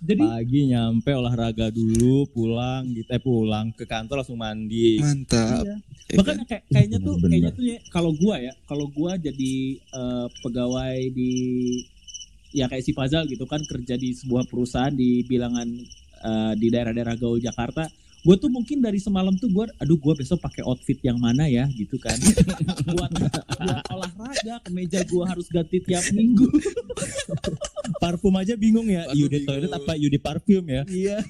Jadi 0.00 0.25
Pagi 0.25 0.61
nyampe 0.73 1.12
olahraga 1.12 1.69
dulu, 1.69 2.25
pulang 2.33 2.88
gitu, 2.97 3.09
eh 3.12 3.21
pulang 3.21 3.69
ke 3.76 3.85
kantor 3.85 4.25
langsung 4.25 4.40
mandi. 4.40 4.97
Mantap. 4.97 5.61
iya. 5.61 5.76
ya 6.09 6.16
makanya 6.16 6.45
kayak 6.49 6.64
kayaknya 6.73 6.99
tuh 6.99 7.14
Bener-bener. 7.21 7.28
kayaknya 7.30 7.50
tuh 7.52 7.64
ya 7.69 7.78
kalau 7.92 8.11
gua 8.16 8.37
ya, 8.40 8.52
kalau 8.64 8.87
gua 8.90 9.12
jadi 9.21 9.54
eh, 9.78 10.26
pegawai 10.40 10.99
di 11.12 11.33
ya 12.50 12.66
kayak 12.66 12.83
si 12.83 12.90
Fazal 12.97 13.28
gitu 13.30 13.45
kan 13.47 13.61
kerja 13.62 13.95
di 13.95 14.11
sebuah 14.16 14.49
perusahaan 14.49 14.90
di 14.90 15.23
bilangan 15.28 15.69
eh, 16.25 16.52
di 16.57 16.66
daerah-daerah 16.73 17.14
gaul 17.21 17.38
Jakarta. 17.38 17.85
Gue 18.20 18.36
tuh 18.36 18.52
mungkin 18.52 18.84
dari 18.84 19.00
semalam 19.00 19.32
tuh 19.40 19.48
gue, 19.48 19.64
aduh 19.80 19.96
gue 19.96 20.14
besok 20.20 20.44
pakai 20.44 20.60
outfit 20.68 21.00
yang 21.00 21.16
mana 21.16 21.48
ya 21.48 21.64
gitu 21.72 21.96
kan. 21.96 22.16
buat, 22.92 23.12
buat 23.16 23.84
olahraga, 23.88 24.60
kemeja 24.68 25.00
gue 25.08 25.24
harus 25.24 25.48
ganti 25.48 25.80
tiap 25.80 26.04
minggu. 26.12 26.44
Parfum 28.02 28.36
aja 28.36 28.60
bingung 28.60 28.92
ya, 28.92 29.08
Aduh, 29.08 29.24
you 29.24 29.26
di 29.28 29.40
bingung. 29.40 29.48
toilet 29.48 29.72
apa 29.72 29.92
you 29.96 30.08
di 30.12 30.20
parfum 30.20 30.64
ya? 30.68 30.84
Iya. 30.84 31.24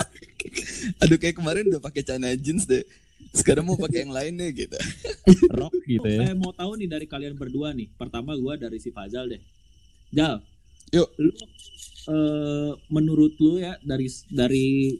Aduh 1.04 1.20
kayak 1.20 1.36
kemarin 1.36 1.68
udah 1.68 1.82
pakai 1.84 2.00
celana 2.00 2.32
jeans 2.32 2.64
deh. 2.64 2.84
Sekarang 3.36 3.68
mau 3.68 3.76
pakai 3.76 4.08
yang 4.08 4.12
lain 4.16 4.40
deh 4.40 4.50
gitu. 4.56 4.78
Rock 5.52 5.76
gitu 5.84 6.08
ya. 6.08 6.32
Eh, 6.32 6.34
mau 6.34 6.50
tahu 6.50 6.80
nih 6.80 6.88
dari 6.88 7.06
kalian 7.06 7.36
berdua 7.36 7.76
nih. 7.76 7.92
Pertama 7.94 8.34
gua 8.34 8.56
dari 8.56 8.80
si 8.80 8.90
Fazal 8.90 9.36
deh. 9.36 9.42
Jal. 10.10 10.40
Yuk. 10.90 11.08
Lu 11.20 11.30
eh, 12.10 12.72
menurut 12.90 13.36
lu 13.38 13.60
ya 13.62 13.78
dari 13.84 14.08
dari 14.32 14.98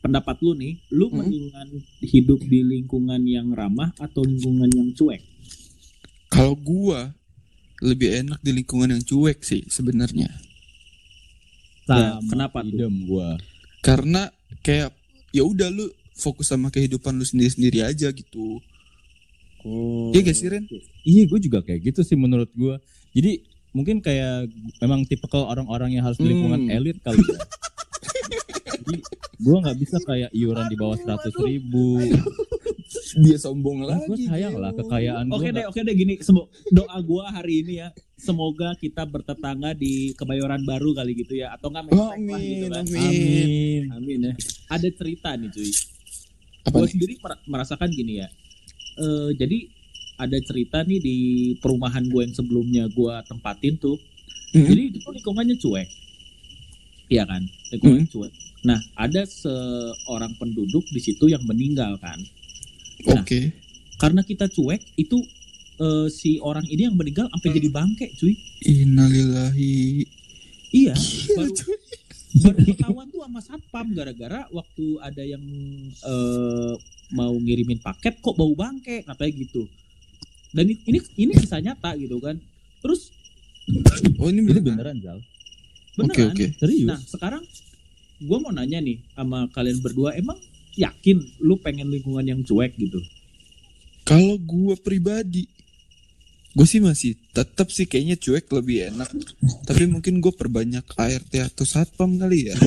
pendapat 0.00 0.36
lu 0.40 0.52
nih, 0.52 0.80
lu 0.90 1.08
Hmm. 1.08 1.22
mendingan 1.22 1.68
hidup 2.00 2.40
di 2.42 2.60
lingkungan 2.60 3.20
yang 3.22 3.52
ramah 3.52 3.92
atau 3.96 4.20
lingkungan 4.20 4.68
yang 4.68 4.90
cuek? 4.92 5.20
Kalau 6.28 6.54
gua 6.54 7.12
lebih 7.80 8.12
enak 8.18 8.40
di 8.40 8.52
lingkungan 8.52 8.90
yang 8.90 9.02
cuek 9.02 9.40
sih 9.40 9.64
sebenarnya. 9.66 10.28
Ya, 11.84 12.22
kenapa 12.22 12.62
tuh? 12.62 12.70
Idem 12.70 12.94
gua. 13.04 13.34
Karena 13.82 14.30
kayak 14.60 14.94
ya 15.32 15.42
udah 15.42 15.68
lu 15.68 15.88
fokus 16.14 16.48
sama 16.48 16.68
kehidupan 16.68 17.16
lu 17.16 17.24
sendiri-sendiri 17.24 17.82
aja 17.82 18.12
gitu. 18.12 18.60
Oh. 19.60 20.12
Iya 20.12 20.20
gak 20.22 20.36
sih 20.36 20.48
Ren? 20.48 20.64
Iya, 21.02 21.22
gue 21.26 21.40
juga 21.40 21.60
kayak 21.60 21.92
gitu 21.92 22.00
sih 22.00 22.16
menurut 22.16 22.48
gua. 22.52 22.80
Jadi 23.12 23.44
mungkin 23.72 23.98
kayak 23.98 24.48
memang 24.78 25.04
tipikal 25.04 25.44
orang-orang 25.44 25.92
yang 25.92 26.04
harus 26.04 26.16
di 26.16 26.26
lingkungan 26.26 26.64
Hmm. 26.64 26.72
elit 26.72 26.96
kali 27.00 27.18
ya. 27.18 27.40
Jadi 28.80 28.98
gua 29.38 29.56
nggak 29.60 29.78
bisa 29.78 29.96
kayak 30.00 30.30
iuran 30.32 30.66
di 30.66 30.76
bawah 30.76 30.96
seratus 30.96 31.34
ribu. 31.38 32.00
Dia 33.12 33.36
sombong 33.36 33.82
Gue 33.82 33.90
lagi. 33.90 34.24
sayang 34.24 34.54
lah 34.56 34.70
kekayaan. 34.72 35.26
Oke 35.28 35.48
deh, 35.48 35.52
nggak- 35.56 35.68
oke 35.68 35.80
deh 35.80 35.94
gini. 35.94 36.14
Semo- 36.18 36.46
doa 36.68 36.98
gua 37.00 37.28
hari 37.28 37.62
ini 37.62 37.78
ya, 37.78 37.88
semoga 38.16 38.74
kita 38.74 39.02
bertetangga 39.04 39.74
di 39.74 40.10
Kebayoran 40.12 40.62
Baru 40.62 40.90
kali 40.90 41.14
gitu 41.14 41.34
ya, 41.34 41.50
atau 41.50 41.70
enggak 41.70 41.90
Oh, 41.90 42.10
lah 42.10 42.18
gitu 42.18 42.34
amin, 42.34 42.70
kan. 42.70 42.84
amin. 42.84 43.02
Amin. 43.02 43.82
Amin 43.92 44.18
ya. 44.22 44.32
Ada 44.68 44.88
cerita 44.90 45.34
nih 45.34 45.48
cuy. 45.48 45.70
Gue 46.62 46.86
sendiri 46.86 47.14
mer- 47.18 47.42
merasakan 47.46 47.90
gini 47.90 48.20
ya. 48.20 48.28
Eh 48.96 49.30
jadi 49.34 49.58
ada 50.16 50.36
cerita 50.38 50.78
nih 50.82 51.00
di 51.00 51.16
perumahan 51.56 52.04
gue 52.04 52.20
yang 52.20 52.34
sebelumnya 52.36 52.84
gue 52.86 53.14
tempatin 53.24 53.74
tuh. 53.76 53.96
Mhm. 54.52 54.66
Jadi 54.66 54.82
itu 54.88 54.98
tuh 55.00 55.12
lingkungannya 55.14 55.56
cuek. 55.56 55.88
Iya 57.08 57.24
kan? 57.24 57.42
Lingkungannya 57.70 58.06
Hmm. 58.06 58.12
cuek. 58.12 58.32
Nah, 58.60 58.76
ada 58.94 59.24
seorang 59.24 60.36
penduduk 60.36 60.84
di 60.88 61.00
situ 61.00 61.28
yang 61.28 61.40
meninggal 61.44 61.96
kan. 61.96 62.20
Nah, 63.08 63.24
Oke. 63.24 63.56
Karena 63.96 64.20
kita 64.20 64.48
cuek, 64.48 64.80
itu 64.96 65.16
eh, 65.78 66.08
si 66.08 66.36
orang 66.40 66.64
ini 66.68 66.88
yang 66.88 66.96
meninggal 66.96 67.28
sampai 67.28 67.56
jadi 67.56 67.68
bangke, 67.68 68.12
cuy. 68.16 68.36
Innalillahi. 68.62 70.04
Iya. 70.70 70.92
Gila, 70.94 71.34
Baru, 71.36 71.52
cuy. 71.56 71.76
baru 72.30 72.58
ketahuan 72.62 73.06
tuh 73.10 73.20
sama 73.26 73.40
satpam 73.42 73.86
gara-gara 73.90 74.46
waktu 74.50 74.86
ada 75.00 75.22
yang 75.24 75.42
eh, 75.90 76.72
mau 77.10 77.32
ngirimin 77.34 77.80
paket 77.80 78.20
kok 78.20 78.36
bau 78.36 78.52
bangke 78.52 79.02
katanya 79.02 79.32
gitu. 79.34 79.64
Dan 80.52 80.68
ini 80.68 81.00
ini 81.16 81.32
kisah 81.32 81.58
nyata 81.58 81.96
gitu 81.96 82.20
kan. 82.20 82.36
Terus 82.80 83.10
Oh 84.18 84.26
ini 84.26 84.42
beneran 84.42 84.98
Zal. 84.98 85.18
Oke 85.96 86.10
beneran. 86.10 86.32
oke. 86.34 86.46
Serius? 86.58 86.88
Nah 86.90 86.98
sekarang 87.00 87.42
gue 88.20 88.38
mau 88.38 88.52
nanya 88.52 88.84
nih 88.84 89.00
sama 89.16 89.48
kalian 89.48 89.80
berdua, 89.80 90.12
emang 90.12 90.36
yakin 90.76 91.18
lu 91.40 91.56
pengen 91.56 91.88
lingkungan 91.88 92.22
yang 92.22 92.40
cuek 92.44 92.76
gitu? 92.76 93.00
Kalau 94.04 94.36
gue 94.36 94.74
pribadi, 94.80 95.48
gue 96.52 96.66
sih 96.68 96.82
masih 96.84 97.16
tetap 97.32 97.72
sih 97.72 97.88
kayaknya 97.88 98.20
cuek 98.20 98.46
lebih 98.52 98.92
enak. 98.92 99.08
Tapi 99.64 99.88
mungkin 99.88 100.20
gue 100.20 100.32
perbanyak 100.34 100.84
ART 100.84 101.32
atau 101.32 101.64
satpam 101.64 102.20
kali 102.20 102.52
ya. 102.52 102.56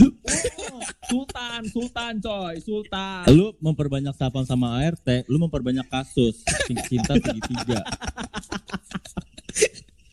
Oh, 0.74 0.82
Sultan, 1.08 1.62
Sultan 1.70 2.14
coy, 2.18 2.58
Sultan. 2.60 3.24
lu 3.30 3.54
memperbanyak 3.62 4.18
sapam 4.18 4.42
sama 4.44 4.82
ART, 4.82 5.06
lu 5.30 5.38
memperbanyak 5.38 5.86
kasus 5.86 6.42
cinta 6.90 7.14
segitiga. 7.14 7.80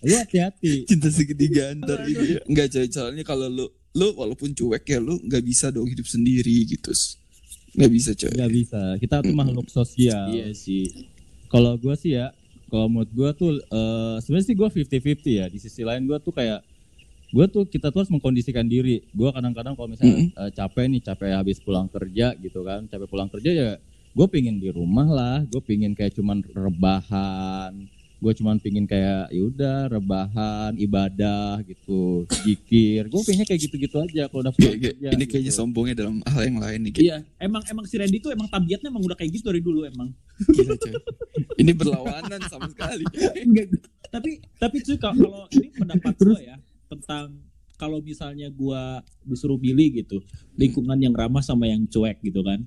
lu 0.05 0.15
hati-hati. 0.21 0.85
Cinta 0.85 1.09
segitiga 1.09 1.73
antar 1.73 2.05
ini. 2.05 2.39
Enggak 2.45 2.77
coy, 2.77 2.87
soalnya 2.93 3.25
kalau 3.25 3.49
lu 3.49 3.67
lu 3.97 4.15
walaupun 4.15 4.55
cuek 4.55 4.85
ya 4.87 4.99
lu 5.03 5.19
nggak 5.19 5.43
bisa 5.43 5.75
dong 5.75 5.87
hidup 5.87 6.07
sendiri 6.07 6.67
gitu. 6.67 6.95
Nggak 7.75 7.91
bisa 7.91 8.11
coy. 8.19 8.35
Gak 8.35 8.53
bisa. 8.53 8.81
Kita 8.99 9.15
tuh 9.23 9.35
makhluk 9.35 9.69
sosial. 9.71 10.27
Iya 10.35 10.51
sih. 10.55 11.07
Kalau 11.51 11.79
gue 11.79 11.95
sih 11.99 12.19
ya, 12.19 12.35
kalau 12.71 12.87
menurut 12.91 13.11
gue 13.11 13.31
tuh 13.35 13.53
eh, 13.59 14.17
sebenarnya 14.23 14.47
sih 14.47 14.57
gue 14.59 14.69
50-50 14.69 15.39
ya. 15.39 15.47
Di 15.47 15.59
sisi 15.63 15.83
lain 15.87 16.07
gue 16.07 16.19
tuh 16.19 16.35
kayak 16.35 16.63
gue 17.31 17.47
tuh 17.47 17.63
kita 17.71 17.95
tuh 17.95 18.03
harus 18.03 18.11
mengkondisikan 18.11 18.67
diri. 18.67 19.07
Gue 19.15 19.31
kadang-kadang 19.31 19.79
kalau 19.79 19.87
misalnya 19.91 20.35
eh, 20.35 20.51
capek 20.51 20.87
nih, 20.91 21.03
capek 21.03 21.31
habis 21.35 21.59
pulang 21.63 21.87
kerja 21.87 22.35
gitu 22.39 22.67
kan, 22.67 22.91
capek 22.91 23.07
pulang 23.07 23.31
kerja 23.31 23.51
ya 23.51 23.71
gue 24.11 24.27
pingin 24.27 24.59
di 24.59 24.75
rumah 24.75 25.07
lah. 25.07 25.39
Gue 25.47 25.63
pingin 25.63 25.95
kayak 25.95 26.19
cuman 26.19 26.43
rebahan. 26.51 27.87
Gue 28.21 28.33
cuman 28.37 28.61
pingin 28.61 28.85
kayak 28.85 29.33
yaudah 29.33 29.89
rebahan, 29.89 30.77
ibadah 30.77 31.65
gitu, 31.65 32.29
zikir. 32.45 33.09
Gue 33.09 33.21
pengennya 33.25 33.49
kayak 33.49 33.61
gitu-gitu 33.65 33.97
aja 33.97 34.29
kalau 34.29 34.45
udah 34.45 34.53
pulang 34.53 34.77
Kayak- 34.77 35.01
kerja. 35.01 35.09
ini 35.11 35.25
kayaknya 35.25 35.49
gitu. 35.49 35.59
sombongnya 35.59 35.95
dalam 35.97 36.21
hal 36.29 36.43
yang 36.45 36.59
lain 36.61 36.79
nih. 36.85 36.93
Kayak. 36.93 37.05
Iya, 37.05 37.17
emang 37.41 37.63
emang 37.65 37.85
si 37.89 37.97
Randy 37.97 38.21
tuh 38.21 38.31
emang 38.31 38.47
tabiatnya 38.47 38.93
emang 38.93 39.03
udah 39.03 39.17
kayak 39.17 39.31
gitu 39.35 39.49
dari 39.49 39.65
dulu 39.65 39.89
emang. 39.89 40.13
Gila, 40.47 40.77
coy. 40.77 40.93
Ini 41.57 41.73
berlawanan 41.73 42.41
sama 42.47 42.69
sekali. 42.69 43.05
tapi 44.11 44.31
tapi 44.59 44.77
cuy 44.83 44.99
kalau 44.99 45.17
kalau 45.21 45.45
ini 45.55 45.69
pendapat 45.71 46.15
gue 46.19 46.39
ya 46.43 46.57
tentang 46.91 47.39
kalau 47.79 48.03
misalnya 48.03 48.51
gua 48.51 49.01
disuruh 49.23 49.57
milih 49.57 50.03
gitu 50.03 50.21
lingkungan 50.53 50.99
yang 50.99 51.15
ramah 51.15 51.41
sama 51.41 51.65
yang 51.65 51.87
cuek 51.87 52.19
gitu 52.21 52.43
kan 52.43 52.61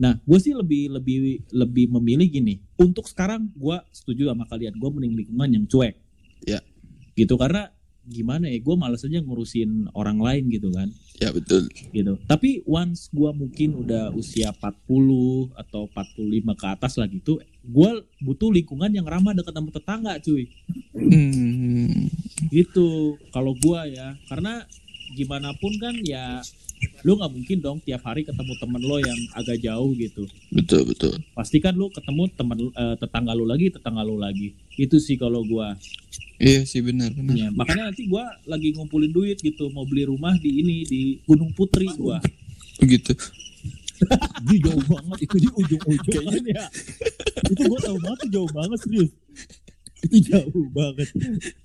nah 0.00 0.16
gue 0.24 0.38
sih 0.40 0.56
lebih 0.56 0.88
lebih 0.96 1.44
lebih 1.52 1.92
memilih 2.00 2.26
gini. 2.32 2.54
Untuk 2.80 3.04
sekarang 3.04 3.52
gua 3.52 3.84
setuju 3.92 4.32
sama 4.32 4.48
kalian. 4.48 4.80
Gue 4.80 4.88
mending 4.88 5.14
lingkungan 5.20 5.48
yang 5.52 5.64
cuek. 5.68 5.94
Ya. 6.48 6.64
gitu 7.12 7.36
karena 7.36 7.68
gimana 8.08 8.48
ya 8.48 8.56
gue 8.56 8.76
males 8.80 9.04
aja 9.04 9.20
ngurusin 9.20 9.92
orang 9.92 10.16
lain 10.16 10.48
gitu 10.48 10.72
kan. 10.72 10.88
Ya 11.20 11.28
betul. 11.36 11.68
gitu. 11.92 12.16
Tapi 12.24 12.64
once 12.64 13.12
gua 13.12 13.36
mungkin 13.36 13.84
udah 13.84 14.08
usia 14.16 14.56
40 14.56 15.52
atau 15.52 15.84
45 15.92 16.56
ke 16.56 16.66
atas 16.66 16.96
lah 16.96 17.04
gitu 17.12 17.44
gua 17.60 18.00
butuh 18.24 18.48
lingkungan 18.48 18.88
yang 18.88 19.04
ramah 19.04 19.36
dekat 19.36 19.52
sama 19.52 19.68
tetangga 19.68 20.16
cuy. 20.16 20.48
Hmm. 20.96 22.08
gitu. 22.48 23.20
Kalau 23.36 23.52
gua 23.60 23.84
ya. 23.84 24.16
Karena 24.32 24.64
gimana 25.14 25.52
pun 25.58 25.72
kan 25.76 25.94
ya 26.06 26.40
lu 27.00 27.12
nggak 27.14 27.30
mungkin 27.30 27.58
dong 27.58 27.78
tiap 27.78 28.00
hari 28.02 28.22
ketemu 28.22 28.52
temen 28.56 28.80
lo 28.80 28.96
yang 28.96 29.18
agak 29.34 29.58
jauh 29.58 29.92
gitu 29.92 30.24
Betul 30.48 30.84
betul. 30.86 31.14
pasti 31.32 31.58
kan 31.58 31.72
lu 31.72 31.88
ketemu 31.88 32.28
temen 32.30 32.58
eh, 32.68 32.94
tetangga 32.96 33.32
lu 33.32 33.44
lagi 33.44 33.68
tetangga 33.68 34.00
lu 34.00 34.16
lagi 34.16 34.52
itu 34.74 34.96
sih 34.96 35.16
kalau 35.16 35.40
gua 35.42 35.76
Iya 36.36 36.64
sih 36.64 36.80
benar 36.80 37.12
benar. 37.12 37.36
ya, 37.36 37.48
makanya 37.50 37.88
nanti 37.88 38.08
gua 38.08 38.24
lagi 38.44 38.72
ngumpulin 38.72 39.08
duit 39.08 39.36
gitu 39.38 39.68
mau 39.70 39.84
beli 39.84 40.04
rumah 40.04 40.32
di 40.34 40.50
ini 40.58 40.76
di 40.82 41.00
Gunung 41.22 41.52
Putri 41.52 41.84
gua 41.94 42.16
Begitu. 42.80 43.12
Di 44.48 44.56
jauh 44.56 44.80
banget 44.80 45.28
itu 45.28 45.36
di 45.36 45.48
ujung-ujung 45.52 46.24
kan 46.24 46.44
ya. 46.48 46.64
itu 47.44 47.60
gue 47.60 47.78
tahu 47.78 47.98
banget 48.00 48.20
jauh 48.32 48.48
banget 48.48 48.78
serius. 48.80 49.10
Itu 50.06 50.16
jauh 50.24 50.66
banget. 50.72 51.08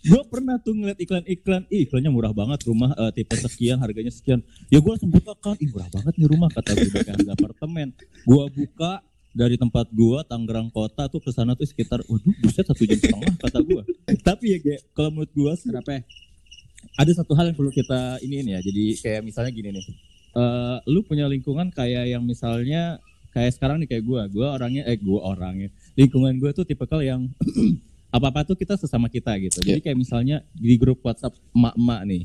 Gue 0.04 0.22
pernah 0.28 0.60
tuh 0.60 0.76
ngeliat 0.76 1.00
iklan-iklan, 1.00 1.64
ih 1.72 1.88
iklannya 1.88 2.12
murah 2.12 2.34
banget 2.36 2.68
rumah 2.68 2.92
eh, 2.96 3.12
tipe 3.16 3.36
sekian 3.40 3.80
harganya 3.80 4.12
sekian. 4.12 4.44
Ya 4.68 4.84
gue 4.84 4.92
langsung 4.92 5.12
buka 5.12 5.34
kan, 5.40 5.56
ih 5.60 5.70
murah 5.72 5.88
banget 5.88 6.14
nih 6.20 6.28
rumah 6.28 6.50
kata 6.52 6.72
gue 6.76 6.90
kayak 6.92 7.16
harga 7.16 7.32
apartemen. 7.34 7.96
Gue 8.28 8.44
buka 8.52 9.04
dari 9.36 9.60
tempat 9.60 9.92
gua 9.92 10.24
Tangerang 10.24 10.72
kota 10.72 11.12
tuh 11.12 11.20
ke 11.20 11.28
sana 11.28 11.60
tuh 11.60 11.68
sekitar 11.68 12.00
waduh 12.08 12.32
buset 12.40 12.64
satu 12.64 12.88
jam 12.88 12.96
setengah 12.96 13.36
kata 13.36 13.60
gua 13.68 13.84
tapi 14.24 14.56
ya 14.56 14.58
Ge, 14.64 14.80
kalau 14.96 15.12
menurut 15.12 15.32
gua 15.36 15.52
sih 15.60 15.68
kenapa 15.68 16.08
ada 16.96 17.12
satu 17.12 17.34
hal 17.34 17.52
yang 17.52 17.58
perlu 17.58 17.74
kita 17.74 18.22
iniin 18.22 18.56
ya. 18.56 18.60
Jadi 18.62 18.86
kayak 19.02 19.22
misalnya 19.26 19.52
gini 19.52 19.70
nih. 19.74 19.86
eh 20.36 20.78
lu 20.92 21.00
punya 21.02 21.26
lingkungan 21.32 21.72
kayak 21.72 22.12
yang 22.12 22.24
misalnya 22.24 23.00
kayak 23.32 23.56
sekarang 23.56 23.84
nih 23.84 23.88
kayak 23.88 24.04
gua, 24.04 24.28
gua 24.32 24.56
orangnya 24.56 24.84
eh 24.88 25.00
gua 25.00 25.36
orangnya. 25.36 25.72
Lingkungan 25.96 26.40
gua 26.40 26.52
tuh 26.52 26.68
tipikal 26.68 27.04
yang 27.04 27.28
apa-apa 28.16 28.48
tuh 28.48 28.56
kita 28.56 28.80
sesama 28.80 29.12
kita 29.12 29.36
gitu. 29.44 29.60
Jadi 29.60 29.84
kayak 29.84 29.98
misalnya 30.00 30.42
di 30.56 30.76
grup 30.80 31.04
WhatsApp 31.04 31.36
emak-emak 31.52 32.02
nih. 32.08 32.24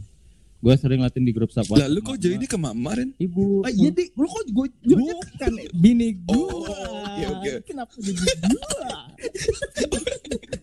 Gua 0.60 0.76
sering 0.76 1.00
ngeliatin 1.00 1.24
di 1.24 1.32
grup 1.32 1.50
WhatsApp. 1.50 1.72
Lalu 1.72 1.98
kok 2.04 2.16
jadi 2.20 2.34
ini 2.36 2.46
ke 2.46 2.58
Mamaren? 2.60 3.10
ibu 3.16 3.64
Ah, 3.64 3.72
iya 3.72 3.88
di 3.88 4.12
lu 4.12 4.28
kok 4.28 4.44
gue 4.52 4.66
bukan 4.84 5.52
bini 5.74 6.20
gua. 6.20 6.36
Oh, 6.36 6.62
oke, 6.68 7.24
oke. 7.32 7.50
Kenapa 7.64 7.92
jadi 7.98 8.24
gua? 8.44 8.92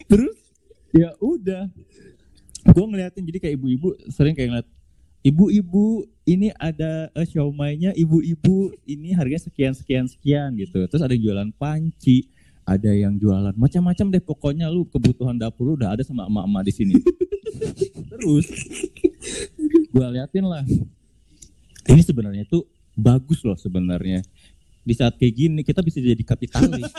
Terus 0.06 0.38
ya 0.94 1.10
udah. 1.18 1.66
Gua 2.72 2.86
ngeliatin 2.88 3.26
jadi 3.26 3.40
kayak 3.42 3.56
ibu-ibu 3.58 3.90
sering 4.14 4.38
kayak 4.38 4.50
ngeliat 4.54 4.68
ibu-ibu 5.26 6.08
ini 6.24 6.54
ada 6.56 7.10
eh, 7.12 7.26
siomaynya 7.28 7.92
ibu-ibu 7.98 8.76
ini 8.86 9.12
harganya 9.12 9.44
sekian 9.44 9.74
sekian 9.74 10.06
sekian 10.06 10.54
gitu. 10.56 10.86
Terus 10.88 11.02
ada 11.04 11.12
yang 11.18 11.24
jualan 11.32 11.50
panci, 11.58 12.30
ada 12.68 12.92
yang 12.92 13.16
jualan 13.16 13.56
macam-macam 13.56 14.06
deh 14.12 14.20
pokoknya 14.20 14.68
lu 14.68 14.84
kebutuhan 14.92 15.40
dapur 15.40 15.72
lu 15.72 15.74
udah 15.80 15.96
ada 15.96 16.04
sama 16.04 16.28
emak-emak 16.28 16.64
di 16.68 16.74
sini. 16.76 16.96
Terus 18.12 18.48
gua 19.96 20.12
liatin 20.12 20.44
lah. 20.44 20.68
Ini 21.88 22.02
sebenarnya 22.04 22.44
tuh 22.44 22.68
bagus 22.92 23.40
loh 23.48 23.56
sebenarnya. 23.56 24.20
Di 24.84 24.92
saat 24.92 25.16
kayak 25.16 25.34
gini 25.36 25.62
kita 25.64 25.80
bisa 25.80 26.04
jadi 26.04 26.20
kapitalis. 26.28 26.92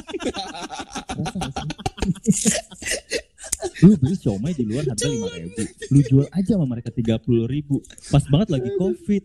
Lu 3.85 3.93
beli 4.01 4.17
siomay 4.17 4.57
di 4.57 4.65
luar 4.65 4.89
harga 4.89 5.05
lima 5.05 5.29
ribu, 5.37 5.61
lu 5.93 6.01
jual 6.01 6.27
aja 6.33 6.57
sama 6.57 6.65
mereka 6.65 6.89
tiga 6.89 7.21
puluh 7.21 7.45
ribu. 7.45 7.85
Pas 8.09 8.25
banget 8.25 8.49
lagi 8.57 8.73
covid. 8.81 9.23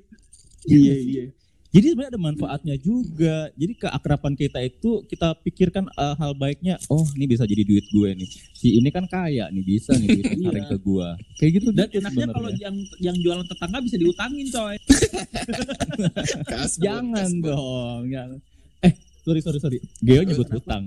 Iya 0.67 0.95
iya. 0.99 1.25
Jadi 1.73 1.85
sebenarnya 1.89 2.13
ada 2.13 2.21
manfaatnya 2.21 2.75
juga. 2.77 3.49
Jadi 3.51 3.73
keakraban 3.75 4.33
kita 4.33 4.61
itu 4.61 5.01
kita 5.03 5.33
pikirkan 5.39 5.89
eh, 5.89 6.15
hal 6.15 6.31
baiknya. 6.33 6.77
Oh, 6.85 7.01
ini 7.11 7.25
bisa 7.25 7.43
jadi 7.43 7.61
duit 7.61 7.81
gue 7.87 8.09
nih. 8.13 8.29
Si 8.53 8.77
ini 8.77 8.87
kan 8.87 9.03
kaya 9.03 9.49
nih 9.49 9.63
bisa 9.63 9.89
nih 9.91 10.05
duitnya 10.13 10.37
Iya. 10.53 10.69
ke 10.69 10.77
gue. 10.77 11.07
Kayak 11.35 11.51
gitu 11.51 11.67
dan 11.71 11.87
gitu 11.87 11.97
enaknya 11.99 12.25
kalau 12.29 12.49
yang 12.53 12.75
yang 12.99 13.17
jualan 13.17 13.41
tetangga 13.43 13.81
bisa 13.81 13.97
diutangin 13.97 14.47
coy 14.47 14.77
Kasbon, 16.45 16.77
Jangan 16.79 17.29
kasbon. 17.33 17.41
dong. 17.43 18.01
Jangan. 18.07 18.37
Eh, 18.79 18.93
sorry 19.19 19.41
sorry 19.41 19.59
sorry. 19.59 19.77
Geo 19.99 20.21
nyebut 20.21 20.45
kenapa? 20.45 20.57
hutang. 20.59 20.83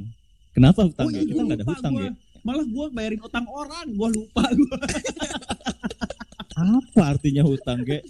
Kenapa 0.52 0.80
hutang? 0.82 1.04
Oh, 1.04 1.10
iya, 1.10 1.22
Kita 1.24 1.40
nggak 1.42 1.58
ada 1.58 1.66
hutang 1.66 1.92
gua. 1.92 2.04
ya. 2.04 2.12
malah 2.40 2.62
gue 2.62 2.86
bayarin 2.94 3.18
utang 3.18 3.42
orang 3.44 3.86
gue 3.90 4.08
lupa 4.12 4.46
gue 4.46 4.70
apa 6.56 7.00
artinya 7.12 7.44
hutang 7.44 7.84
ge? 7.84 8.00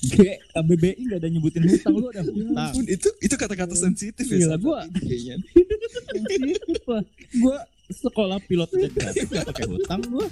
Ge 0.00 0.40
KBBI 0.56 1.04
nggak 1.04 1.20
ada 1.20 1.28
nyebutin 1.28 1.68
hutang 1.68 1.94
lu 2.00 2.08
ada 2.08 2.24
hutang. 2.24 2.72
Ya, 2.80 2.96
itu 2.96 3.08
itu 3.20 3.34
kata-kata 3.36 3.76
sensitif 3.76 4.24
ya 4.24 4.56
gua 4.56 4.88
sensitif 6.08 6.80
gua 7.44 7.58
sekolah 7.92 8.40
pilot 8.48 8.72
aja 8.72 8.88
nggak 8.88 9.46
pakai 9.52 9.66
hutang 9.68 10.00
gua. 10.08 10.24